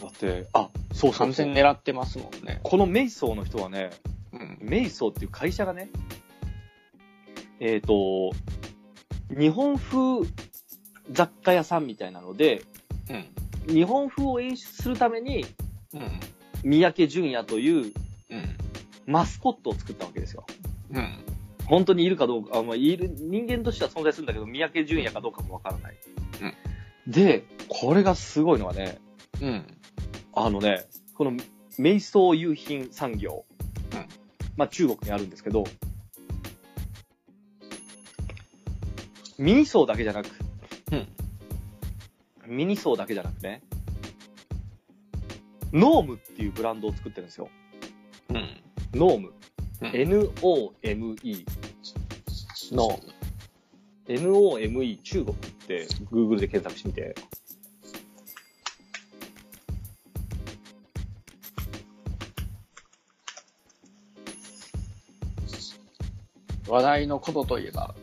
[0.00, 2.60] だって、あ、そうそう完全に狙ってますもんね。
[2.62, 3.90] このメイソーの人はね、
[4.32, 4.58] うん。
[4.60, 5.90] メイソーっていう会社がね、
[7.60, 8.30] えっ、と、
[9.30, 10.26] 日本風
[11.10, 12.62] 雑貨屋さんみたいなので、
[13.68, 13.74] うん。
[13.74, 15.44] 日本風を演出するために、
[15.94, 16.20] うん。
[16.64, 17.92] 三宅淳也という
[18.30, 18.56] うん。
[19.06, 20.44] マスコットを作ったわけですよ。
[20.92, 21.18] うん。
[21.68, 25.96] 本当にいるかどうか、あまあ、いる、人間としては存在するんだけど、三宅淳也かどうかもわからない。
[27.06, 28.98] で、これがすごいのはね、
[29.40, 29.66] うん。
[30.34, 31.32] あのね、この、
[31.78, 33.44] 瞑想優品産業。
[33.92, 34.06] うん
[34.56, 35.64] まあ中国にあるんですけど、
[39.38, 40.30] ミニソーだけじゃなく、
[40.92, 41.08] うん。
[42.46, 43.62] ミニソーだけじゃなくね、
[45.72, 47.50] ノームっていうブランドを作ってるんですよ。
[48.30, 48.62] うん。
[48.94, 49.34] ノーム。
[49.82, 51.44] うん N-O-M-E。
[52.72, 52.98] の、
[54.08, 57.14] N-O-M-E 中国って Google で検索してみて。
[66.68, 67.94] 話題のことといえば、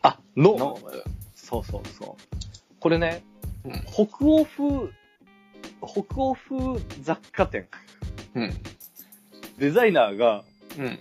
[0.00, 0.58] あ、ノーム。
[0.58, 0.78] の、
[1.34, 2.40] そうそうそう。
[2.80, 3.22] これね、
[3.64, 4.88] うん北欧風、
[5.86, 7.68] 北欧風雑貨店。
[8.34, 8.52] うん。
[9.58, 10.42] デザイナーが、
[10.78, 10.98] うん。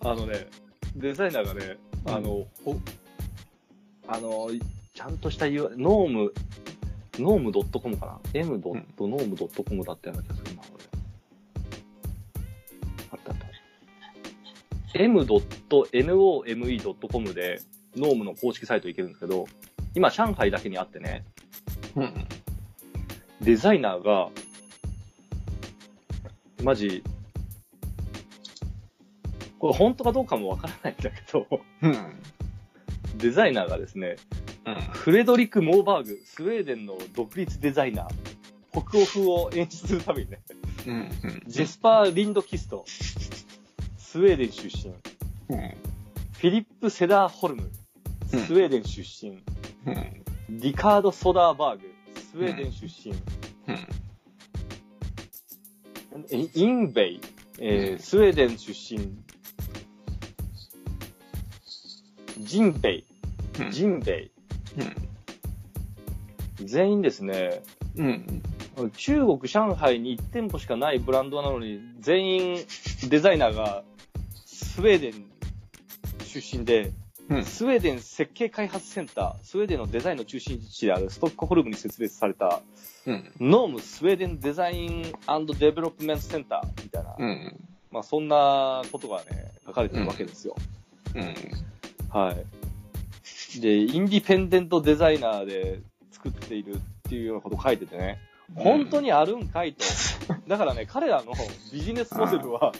[0.00, 0.48] あのね、
[0.96, 2.76] デザイナーがね、うんあの、ほ
[4.08, 4.48] あの、
[4.94, 6.32] ちゃんとした UI、ノーム、
[7.18, 10.84] ノーム .com かな ?m.nome.com だったような気がするな、これ。
[13.12, 13.46] あったあった。
[14.98, 17.60] m.nome.com で、
[17.96, 19.46] ノームの公式サイト行けるんですけど、
[19.94, 21.24] 今、上海だけにあってね、
[21.96, 22.26] うん。
[23.40, 24.28] デザイナーが、
[26.62, 27.02] マジ、
[29.60, 31.46] これ本当かどうかもわからないんだけど、
[31.82, 31.94] うん。
[33.18, 34.16] デザイナーがですね、
[34.66, 34.74] うん。
[34.74, 38.06] フレドリック・モーバーグ、スウェーデンの独立デザイナー、
[38.72, 40.40] 北欧風を演出するためにね、
[40.86, 41.10] うん。
[41.46, 42.86] ジェスパー・リンドキスト、
[43.98, 44.94] スウェーデン出身、
[45.54, 45.68] うん。
[45.68, 47.70] フィリップ・セダーホルム、
[48.28, 49.42] スウェーデン出身、
[49.86, 50.24] うん。
[50.58, 53.12] リカード・ソダーバーグ、スウェーデン出身、
[53.68, 53.72] う
[56.36, 56.40] ん。
[56.40, 57.20] イインベイ、
[57.58, 59.18] えーうんスウェーデン出身、
[62.40, 63.04] ジンベイ、
[63.70, 64.30] ジンベイ、
[66.64, 67.62] 全員ですね、
[67.96, 68.42] うん。
[68.96, 72.66] 中国、上海に1店舗しかないブランドなのに、全員
[73.08, 73.82] デザイナーが
[74.46, 75.24] スウェーデン
[76.24, 76.92] 出身で、
[77.28, 77.44] うん。
[77.44, 82.60] スウェーデン設計開発センター、スウェーデンのデザインの中心地であるストックホルムに設立された、
[83.06, 83.32] うん。
[83.40, 87.60] ノームスウェーデンデザインデベロップメントセンターみたいな、うん。
[87.90, 90.56] まあそんなことがね、書かれてるわけですよ。
[91.14, 91.34] うん。
[92.10, 93.60] はい。
[93.60, 95.80] で、インディペンデントデザイナーで
[96.10, 98.18] 作っているっていうようなこと書いててね、
[98.54, 99.84] 本当にあるんかいと。
[100.48, 101.32] だからね、彼らの
[101.72, 102.72] ビジネスモデルは、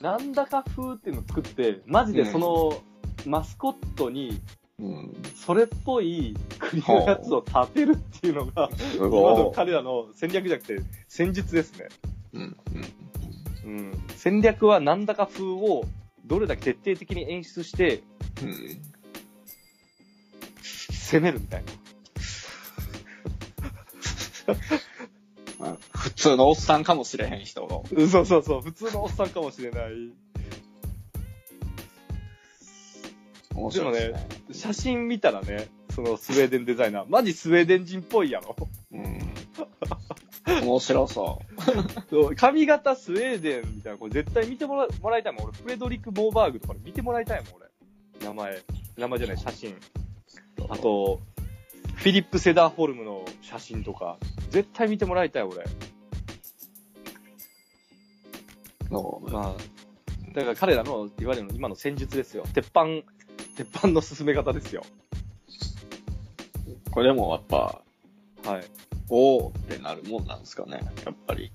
[0.00, 2.82] なんだか風っていうのを作って、マジでその、
[3.26, 4.40] マスコットに、
[4.78, 5.22] うん。
[5.34, 11.88] それっぽい国のやつを立てるっていうのが、す今のご彼らの戦略じゃなくて、戦術ですね。
[12.32, 12.36] い。
[12.36, 12.56] うん。
[13.64, 13.92] うん。
[14.16, 15.84] 戦略はなんだか風を、
[16.28, 18.02] どれだけ徹底的に演出して、
[18.42, 18.82] うん。
[20.62, 21.72] 攻めるみたいな。
[25.90, 27.80] 普通のおっさんかもしれへん人が。
[27.90, 30.12] うんそうそうそう、普通のおっさんかもしれない。
[33.54, 34.28] 面白いですね。
[34.52, 38.54] 写真見たらね、そのスウェーデンデザイナー、マジスウェーデン人っぽいやろ。
[38.92, 39.18] うん。
[40.62, 41.42] 面白そ
[42.10, 45.44] そう髪型スウェーデンみたいな、これ絶対見てもらもらいたいもん。
[45.44, 48.26] 俺、フレドリック・モーバーグとか見てもらいたいもん、俺。
[48.26, 48.62] 名前。
[48.96, 49.70] 名前じゃない、写真。
[49.70, 49.76] う。
[50.68, 51.20] あ、と、
[51.96, 54.18] フィリップ・セダーホルムの写真とか、
[54.50, 55.64] 絶対見てもらいたい、俺。
[58.90, 59.54] そうまあ、
[60.32, 62.44] だから彼らの、いわゆる今の戦術ですよ。
[62.54, 62.86] 鉄板、
[63.56, 64.82] 鉄板の進め方ですよ。
[66.90, 67.82] これでもやっぱ、
[68.44, 68.64] はい。
[69.10, 70.80] おーってなるもんなんですかね。
[71.04, 71.52] やっぱり。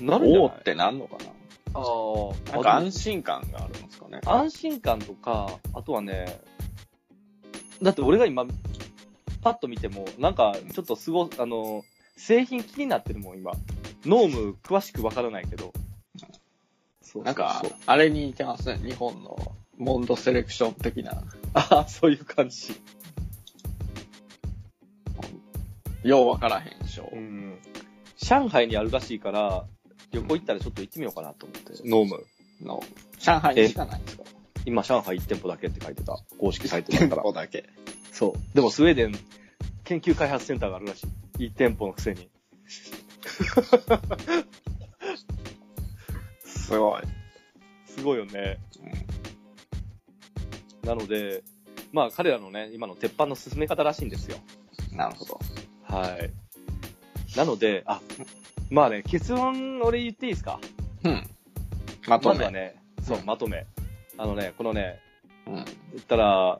[0.00, 0.46] なるんじゃない？
[0.46, 1.16] おーってなんのか
[1.74, 4.20] ああ、ななんか安心感があるんですかね。
[4.24, 6.40] 安心感とか、あとはね、
[7.82, 8.46] だって俺が今、
[9.42, 11.84] パッと見ても、なんか、ちょっとすご、あの、
[12.16, 13.52] 製品気になってるもん、今。
[14.04, 15.72] ノーム詳しくわからないけど。
[16.16, 16.32] そうそう
[17.02, 18.80] そうなんか、あれに似てますね。
[18.84, 19.36] 日本の
[19.76, 21.22] モンドセレクション的な。
[21.54, 22.74] ああ、そういう感じ。
[26.02, 27.10] ようわからへんでしょ。
[27.12, 27.58] うん。
[28.16, 29.64] 上海にあるらしいから、
[30.12, 31.72] 旅行行ったらちょっと行ってみようかなと思って。
[31.88, 32.26] ノーム。
[32.60, 32.82] の、
[33.20, 34.24] 上海にしかないんですか？
[34.64, 36.18] 今、上海1店舗だけって書いてた。
[36.38, 37.22] 公式サイトだ店から。
[37.22, 37.68] 舗だけ。
[38.12, 38.54] そう。
[38.54, 39.14] でもスウェーデン、
[39.84, 41.04] 研究開発センターがあるらし
[41.38, 41.46] い。
[41.46, 42.28] 1店舗のくせに。
[46.44, 47.02] すごい。
[47.86, 48.58] すごいよね。
[50.82, 51.44] なので、
[51.92, 54.38] まあ彼らのね、今の鉄板の進め方らしいんですよ。
[54.92, 55.38] なるほど。
[55.88, 56.30] はい。
[57.36, 58.00] なので、あ、
[58.70, 60.60] まあね、結論俺言っていいですか？
[61.04, 61.26] うん。
[62.06, 62.34] まとめ。
[62.34, 63.66] まずはね、そうう、んまとめ。
[64.16, 65.00] あのね、このね、
[65.46, 65.54] うん。
[65.54, 65.66] 言っ
[66.06, 66.58] たら、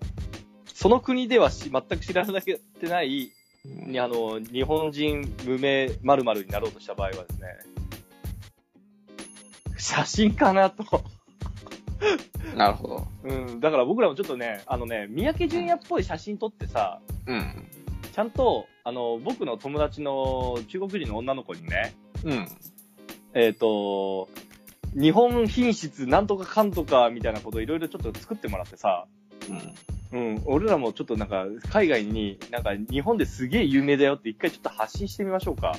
[0.66, 3.32] その国ではし全く知られてない、
[3.64, 7.48] にあの、日本人無名〇〇になろうとした場合はですね、
[9.76, 11.02] 写真かなと。
[12.56, 13.06] なるほど。
[13.24, 17.68] うん、だから僕らもちょっとね、あのね、三宅淳也っぽい写真撮ってさ、うん。
[18.18, 21.94] ちゃんと、あの、僕の友達の中国人の女の子にね、
[22.24, 22.48] うん。
[23.32, 24.28] えっ、と、
[24.92, 29.06] 日本品質なんとかかんとかみたいなことをいろいろちょっと作ってもらってさ、
[30.12, 30.18] うん。
[30.18, 35.76] うん、俺らもちょっとなんか、海外に、なんか日本ですげえ有名だよって一回ちょっと発信してみましょうか。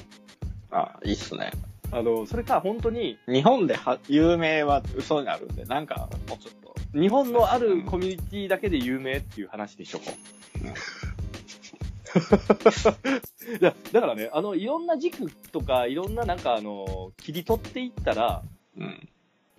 [0.71, 1.51] あ、いいっすね。
[1.91, 6.73] あの、それか本当に、日本では有名は嘘になるんで、なんか、もうちょっと。
[6.97, 11.08] 日本のあるコミュニティだけで有名っていう話にしとこう。
[13.59, 18.43] いや、だからね、あの、いろんな軸とか、いろんななんかあの、切り取っていったら、
[18.77, 19.09] うん。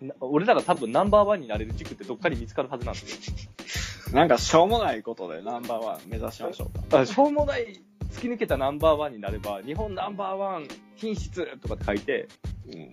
[0.00, 4.14] な俺らが多分ナンバーワンになれる軸ってどっかに見つかるはずなんですよ。
[4.14, 7.00] なんか、しょうもないことでナンバーワン目指しましょうか。
[7.00, 7.80] あしょうもない、
[8.10, 12.28] 突き抜けたナンバーワンになれば、日本ナンバーワン品質とかって書いて、
[12.72, 12.92] うん。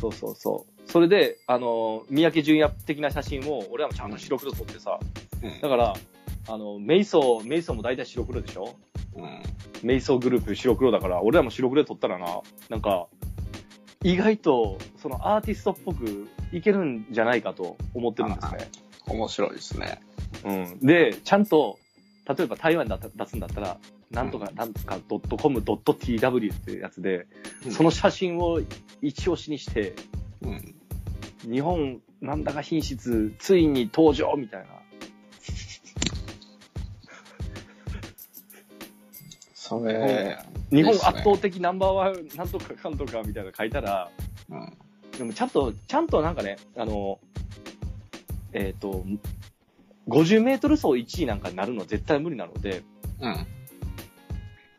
[0.00, 0.90] そうそうそう。
[0.90, 4.98] それで、あの、三宅淳也的な写真を、俺らもちゃんと白黒撮ってさ、
[5.42, 5.94] うんだから、
[6.48, 8.74] あの、メイソー、メイソーも大体白黒でしょ？
[9.16, 9.42] うん。
[9.82, 13.08] メイソーグループ白黒だから、俺らも白黒で撮ったらな、なんか、
[14.02, 18.70] 意外と、そのアーティストっぽくいけるんじゃないかと思ってるんですね。
[19.06, 20.00] 面白いですね。
[20.44, 20.78] うん。
[20.80, 21.78] で、ちゃんと、
[22.26, 23.78] 例えば台湾で出すんだったら、
[24.10, 27.26] なんとか、うんなんとか、ドットコム、ドット TW っていうやつで、
[27.66, 28.60] うんその写真を
[29.02, 29.94] 一押しにして、
[30.42, 30.74] うん。
[31.42, 34.66] 日本なんだか品質、ついに登場みたいな。
[39.70, 40.36] それ、
[40.72, 44.10] 日本圧倒的ナンバーワン、なんとかかんとかみたいなの書いたら、
[44.50, 44.76] うん。
[45.16, 47.20] でもちゃんと、ちゃんとなんかね、あの、
[48.52, 49.04] えっ、と、
[50.08, 52.82] 50メートル走1位なんかになるのは絶対無理なので、
[53.20, 53.46] うん。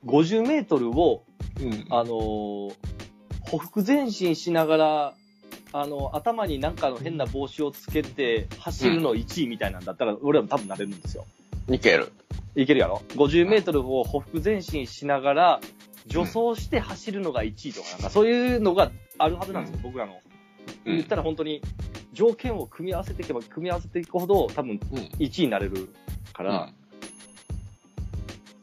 [0.05, 1.23] 50メートルを、
[1.61, 1.85] うん。
[1.89, 2.75] あのー
[3.49, 5.13] 歩幅前進しながら、
[5.73, 11.25] あの、頭になんかの変な帽子をつけて走るの1位みたいなんだったら、俺らも多分なれるんですよ。
[11.69, 12.11] いける。
[12.55, 15.61] いけるやろ ?50 メートルを歩幅前進しながら、
[16.09, 20.13] 助走して走るのが1位とか、なんかそういうのがあるはずなんですよ、僕らの。
[20.13, 20.21] うん
[20.85, 21.61] 言ったら本当に、
[22.13, 24.99] 条件を組み合わせていけば、組み合わせていくほど、多分うん。
[25.19, 25.89] 1位になれる
[26.33, 26.73] から、うん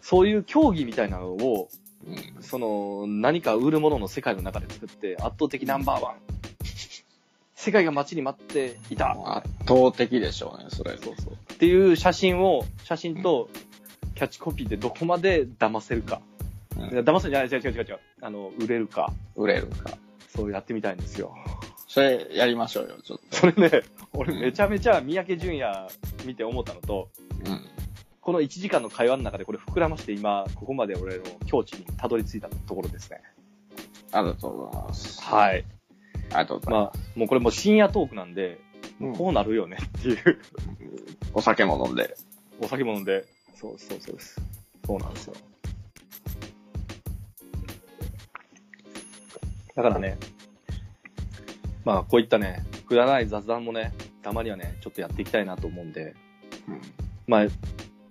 [0.09, 1.69] そういう競技みたいなのを、
[2.07, 2.43] うん。
[2.43, 6.15] その、何か売るものの世界の中で作って、圧倒的ナンバーワン。
[7.69, 9.11] 世界が待ちに待っていた。
[9.37, 10.97] 圧倒的でしょうね、それ。
[10.97, 11.35] そうそう。
[11.35, 13.51] っていう写真を、写真と
[14.15, 16.23] キャッチコピーでどこまで騙せるか。
[16.79, 17.99] うん騙せんじゃない、違う違う違う違う。
[18.23, 19.13] あの、売れるか。
[19.37, 19.91] 売れるか。
[20.35, 21.35] そうやってみたいんですよ。
[21.89, 23.37] それ、やりましょうよ、ちょっと。
[23.37, 23.83] それね、
[24.15, 25.89] 俺めちゃめちゃ三宅淳也
[26.25, 27.11] 見て思ったのと、
[27.45, 27.67] うん。
[28.23, 33.21] この1時間の会話の中でこれ膨らまして今、ここまで俺の境地にたどり着いたところですね。
[34.13, 35.21] ありがとうございます。
[35.21, 35.65] はい。
[36.31, 38.61] ありがとうございままあ、もうこれもう深夜トークなんで、
[39.01, 40.37] うんこうなるよねっていう、す。
[41.33, 42.17] お酒も飲んで。
[42.61, 44.41] お酒も飲んで、そうそうそうです。
[44.87, 45.35] そうなんですよ。
[49.77, 50.19] だからね、
[51.85, 53.93] まあこういったね、くだらない雑談もね、
[54.23, 56.15] たまにはね、ちょっとやっていきたいなと思うんで、
[56.67, 56.81] うん。
[57.27, 57.47] まあ、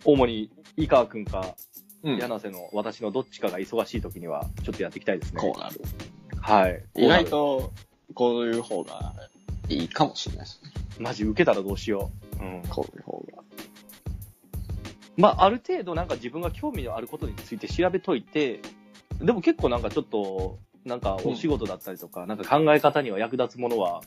[0.06, 1.56] 主に井川くんか、
[2.04, 2.18] うん。
[2.18, 5.42] 柳瀬の私のどっちかが忙しい時には、ちょっとやっていきたいですね。
[5.42, 5.82] こうなる。
[6.40, 6.84] はい。
[6.96, 7.74] 意外と、
[8.18, 9.14] こういう方が
[9.70, 10.72] いいかもしれないですね。
[10.98, 12.10] マジ受けたらどうしよ
[12.42, 12.44] う。
[12.44, 12.64] うん。
[12.68, 13.44] こういう方が。
[15.18, 18.60] まあ、ある程度なんか自分が興味のあることについて調べといて、
[19.22, 24.02] でも結構なんかちょっと、なんかお仕事だったりとか、なんか考え方には役立つものは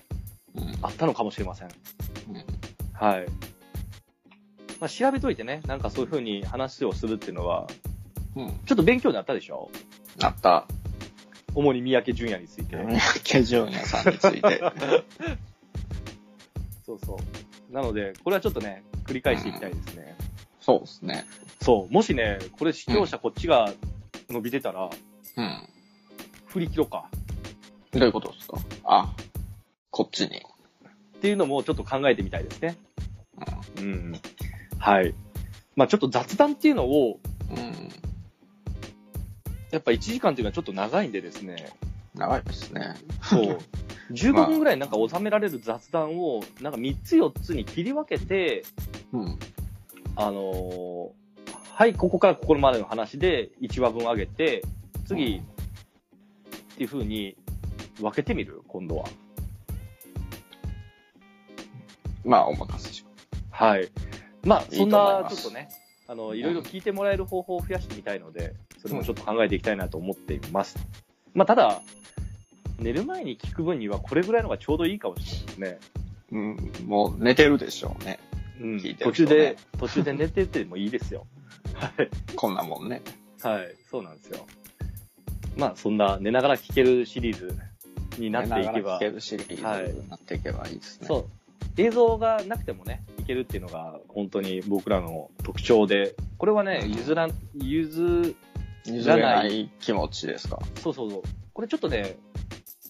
[0.57, 0.75] うん。
[0.83, 1.69] あったのかもしれません。
[1.69, 2.45] うん
[2.93, 3.27] はい。
[4.81, 7.69] まあ、調べといてね、なんかそういう風に話をするっていうのは、
[8.35, 8.49] うん。
[8.67, 9.71] ちょっと勉強になったでしょ？
[10.21, 10.67] あった。
[11.55, 12.77] 主に三宅淳也について。
[12.77, 14.61] 三宅淳也さんについて。
[16.87, 17.17] そうそ
[17.71, 17.73] う。
[17.73, 20.17] なので、これはちょっとね、繰り返していきたいですね。
[20.61, 21.25] そうですね。
[21.61, 21.93] そう。
[21.93, 23.73] もしね、これ視聴者こっちが
[24.29, 24.91] 伸びてたら、
[25.37, 25.69] うん。
[26.47, 27.09] 振り切ろうか。
[27.93, 28.59] どういうことですか？
[28.85, 29.15] あ、
[29.91, 30.43] こっちに。
[31.17, 32.77] っていうのもちょっと考えてみたいですね。
[33.79, 34.21] うん。
[34.79, 35.15] はい。
[35.77, 37.21] まあちょっと雑談っていうのを、
[37.51, 37.89] うん。
[39.71, 39.75] うん。
[39.75, 41.71] やっぱ1時間っていうのはちょっと長いんでですね、
[42.15, 42.95] 長いですね。
[43.23, 43.59] そう。
[44.13, 48.65] 15分ぐらいなんか収められる雑談を、なんか3つ4つに切り分けて、
[49.13, 49.39] うん。
[50.17, 51.11] あのー
[51.81, 54.63] はい、ここからここまでの話で1話分上げて、
[55.07, 55.41] 次、っ
[56.77, 57.37] ていう風に
[58.01, 58.63] 分けてみる？
[58.69, 59.07] 今度は。
[62.25, 63.37] まあ、お任せします。
[63.51, 63.89] はい。
[64.45, 65.71] まあ、いいそんな、ちょっとね、
[66.07, 70.79] あの、いろいろ聞いてもらえる方法を増やしてみたいので、それもちょっと考えていきたいなと思っています。
[71.35, 71.83] まあ、ただ、
[72.79, 76.01] 寝る前に聞く分にはこれぐらいのがちょうどいいかもしれないですね。
[76.33, 78.19] うん、もう寝てるでしょうね。
[78.61, 81.27] うん聞いて途中で、途中で寝ててもいいですよ。
[81.75, 82.09] はい。
[82.37, 83.03] こんなもんね。
[83.43, 84.47] はい、そうなんですよ。
[85.57, 87.55] まあ、そんな寝ながら聞けるシリーズ
[88.19, 89.47] になっていけ寝ながらば聞、けるシリー
[89.87, 91.07] ズになっていけばいいですね。
[91.07, 91.27] そう、
[91.77, 98.35] 映像がなくてもね、いけるっていうのが本当に僕らの特徴で、これはね、うん譲らん、譲、
[98.87, 100.59] 譲れない気持ちですか？
[100.77, 101.23] そうそうそう。
[101.53, 102.17] これちょっとね、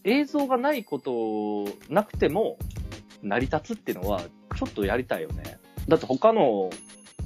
[0.04, 2.56] 映像がないことなくても
[3.22, 4.22] 成り立つっていうのは、
[4.56, 5.58] ちょっとやりたいよね。
[5.88, 6.70] だって他の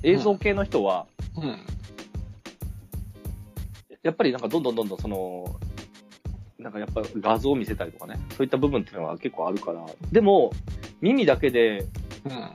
[0.03, 1.59] 映像系の人は、うん。
[4.03, 5.61] やっぱりなんかどんどんどんどんその、
[6.59, 10.53] なんかやっぱ画像を見せたりとかね、そういった部分っていうのは結構あるから、でも、
[11.01, 11.87] 耳だけで
[12.25, 12.51] うん。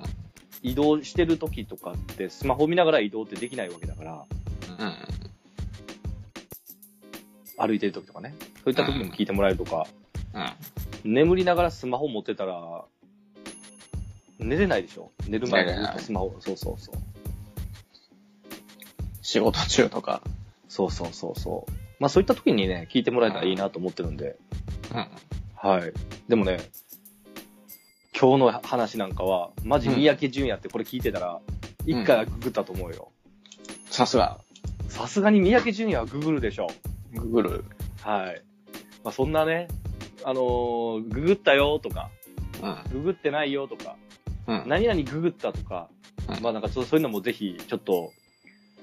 [0.62, 4.26] 移動してる時とかって、スマホ見ながら移動ってできないわけだから、
[4.78, 4.94] うん。
[7.60, 9.86] 歩いてる時とかね、そういった時にも聞いてもらえるとか、
[11.04, 11.14] うん。
[11.14, 12.86] 眠りながらスマホ持ってたら、
[14.40, 15.12] 寝れないでしょ？
[15.28, 16.96] 寝る前にずっとスマホ、そうそうそう。
[19.22, 20.22] 仕事中とか。
[20.70, 21.72] そうそうそうそう。
[22.00, 24.38] まあそういった時にね、聞いてもらえたらいいなと思ってるんで、
[24.94, 25.08] うん。
[25.56, 25.94] はい。
[26.30, 26.60] でもね、
[28.18, 31.42] 今日の話なんかは、マジ三宅淳也ってこれ聞いてたら、
[31.86, 33.12] 一回はググったと思うよ。
[33.90, 34.40] さすが、
[34.88, 36.70] さすがに三宅淳也はググるでしょ。
[37.14, 37.66] ググル。
[38.02, 38.42] はい。
[39.04, 39.68] まあそんなね、
[40.24, 42.10] あのーググったよとか、
[42.62, 42.92] うん。
[42.92, 43.96] ググってないよとか、
[44.48, 44.64] うん。
[44.68, 45.90] 何々ググったとか、
[46.28, 48.12] うんまあなんかそうそういうのもぜひ、ちょっと、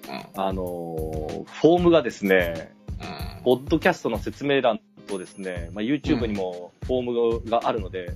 [0.08, 0.42] うん。
[0.42, 3.42] あのーフォームがですね、うん。
[3.44, 8.12] ポッドキャストの説明欄とですね、まあ、YouTube にもフォームがあるので、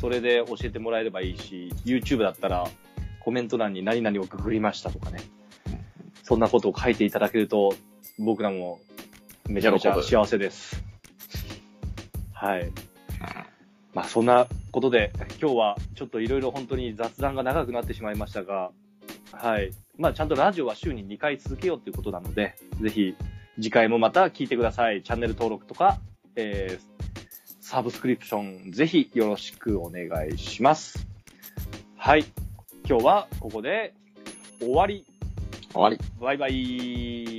[0.00, 2.66] それで教えてもらえればいいし、YouTube だったら
[3.20, 5.20] コメント欄に何々をググりましたとかね、
[6.24, 7.74] そんなことを書いていただけると、
[8.18, 8.80] 僕らも
[9.48, 10.82] めちゃめちゃ幸せです。
[12.32, 12.70] はい。
[13.94, 18.70] まあそんなことで、今日はちょっといろいろ本当に雑談が長くなってしまいましたが、
[19.32, 19.70] はい。
[19.98, 23.14] まあちゃんとラジオは週に2回続けようということなので、ぜひ
[23.56, 25.02] 次回もまた聞いてください。
[25.02, 26.00] チャンネル登録とか、
[26.36, 26.92] えー、
[27.60, 31.06] サブスクリプションぜひよろしくお願いします。
[31.96, 32.24] はい。
[32.88, 33.94] 今日はここで
[34.58, 35.04] 終わり。
[35.72, 35.98] 終わり。
[36.20, 37.31] バイバイ。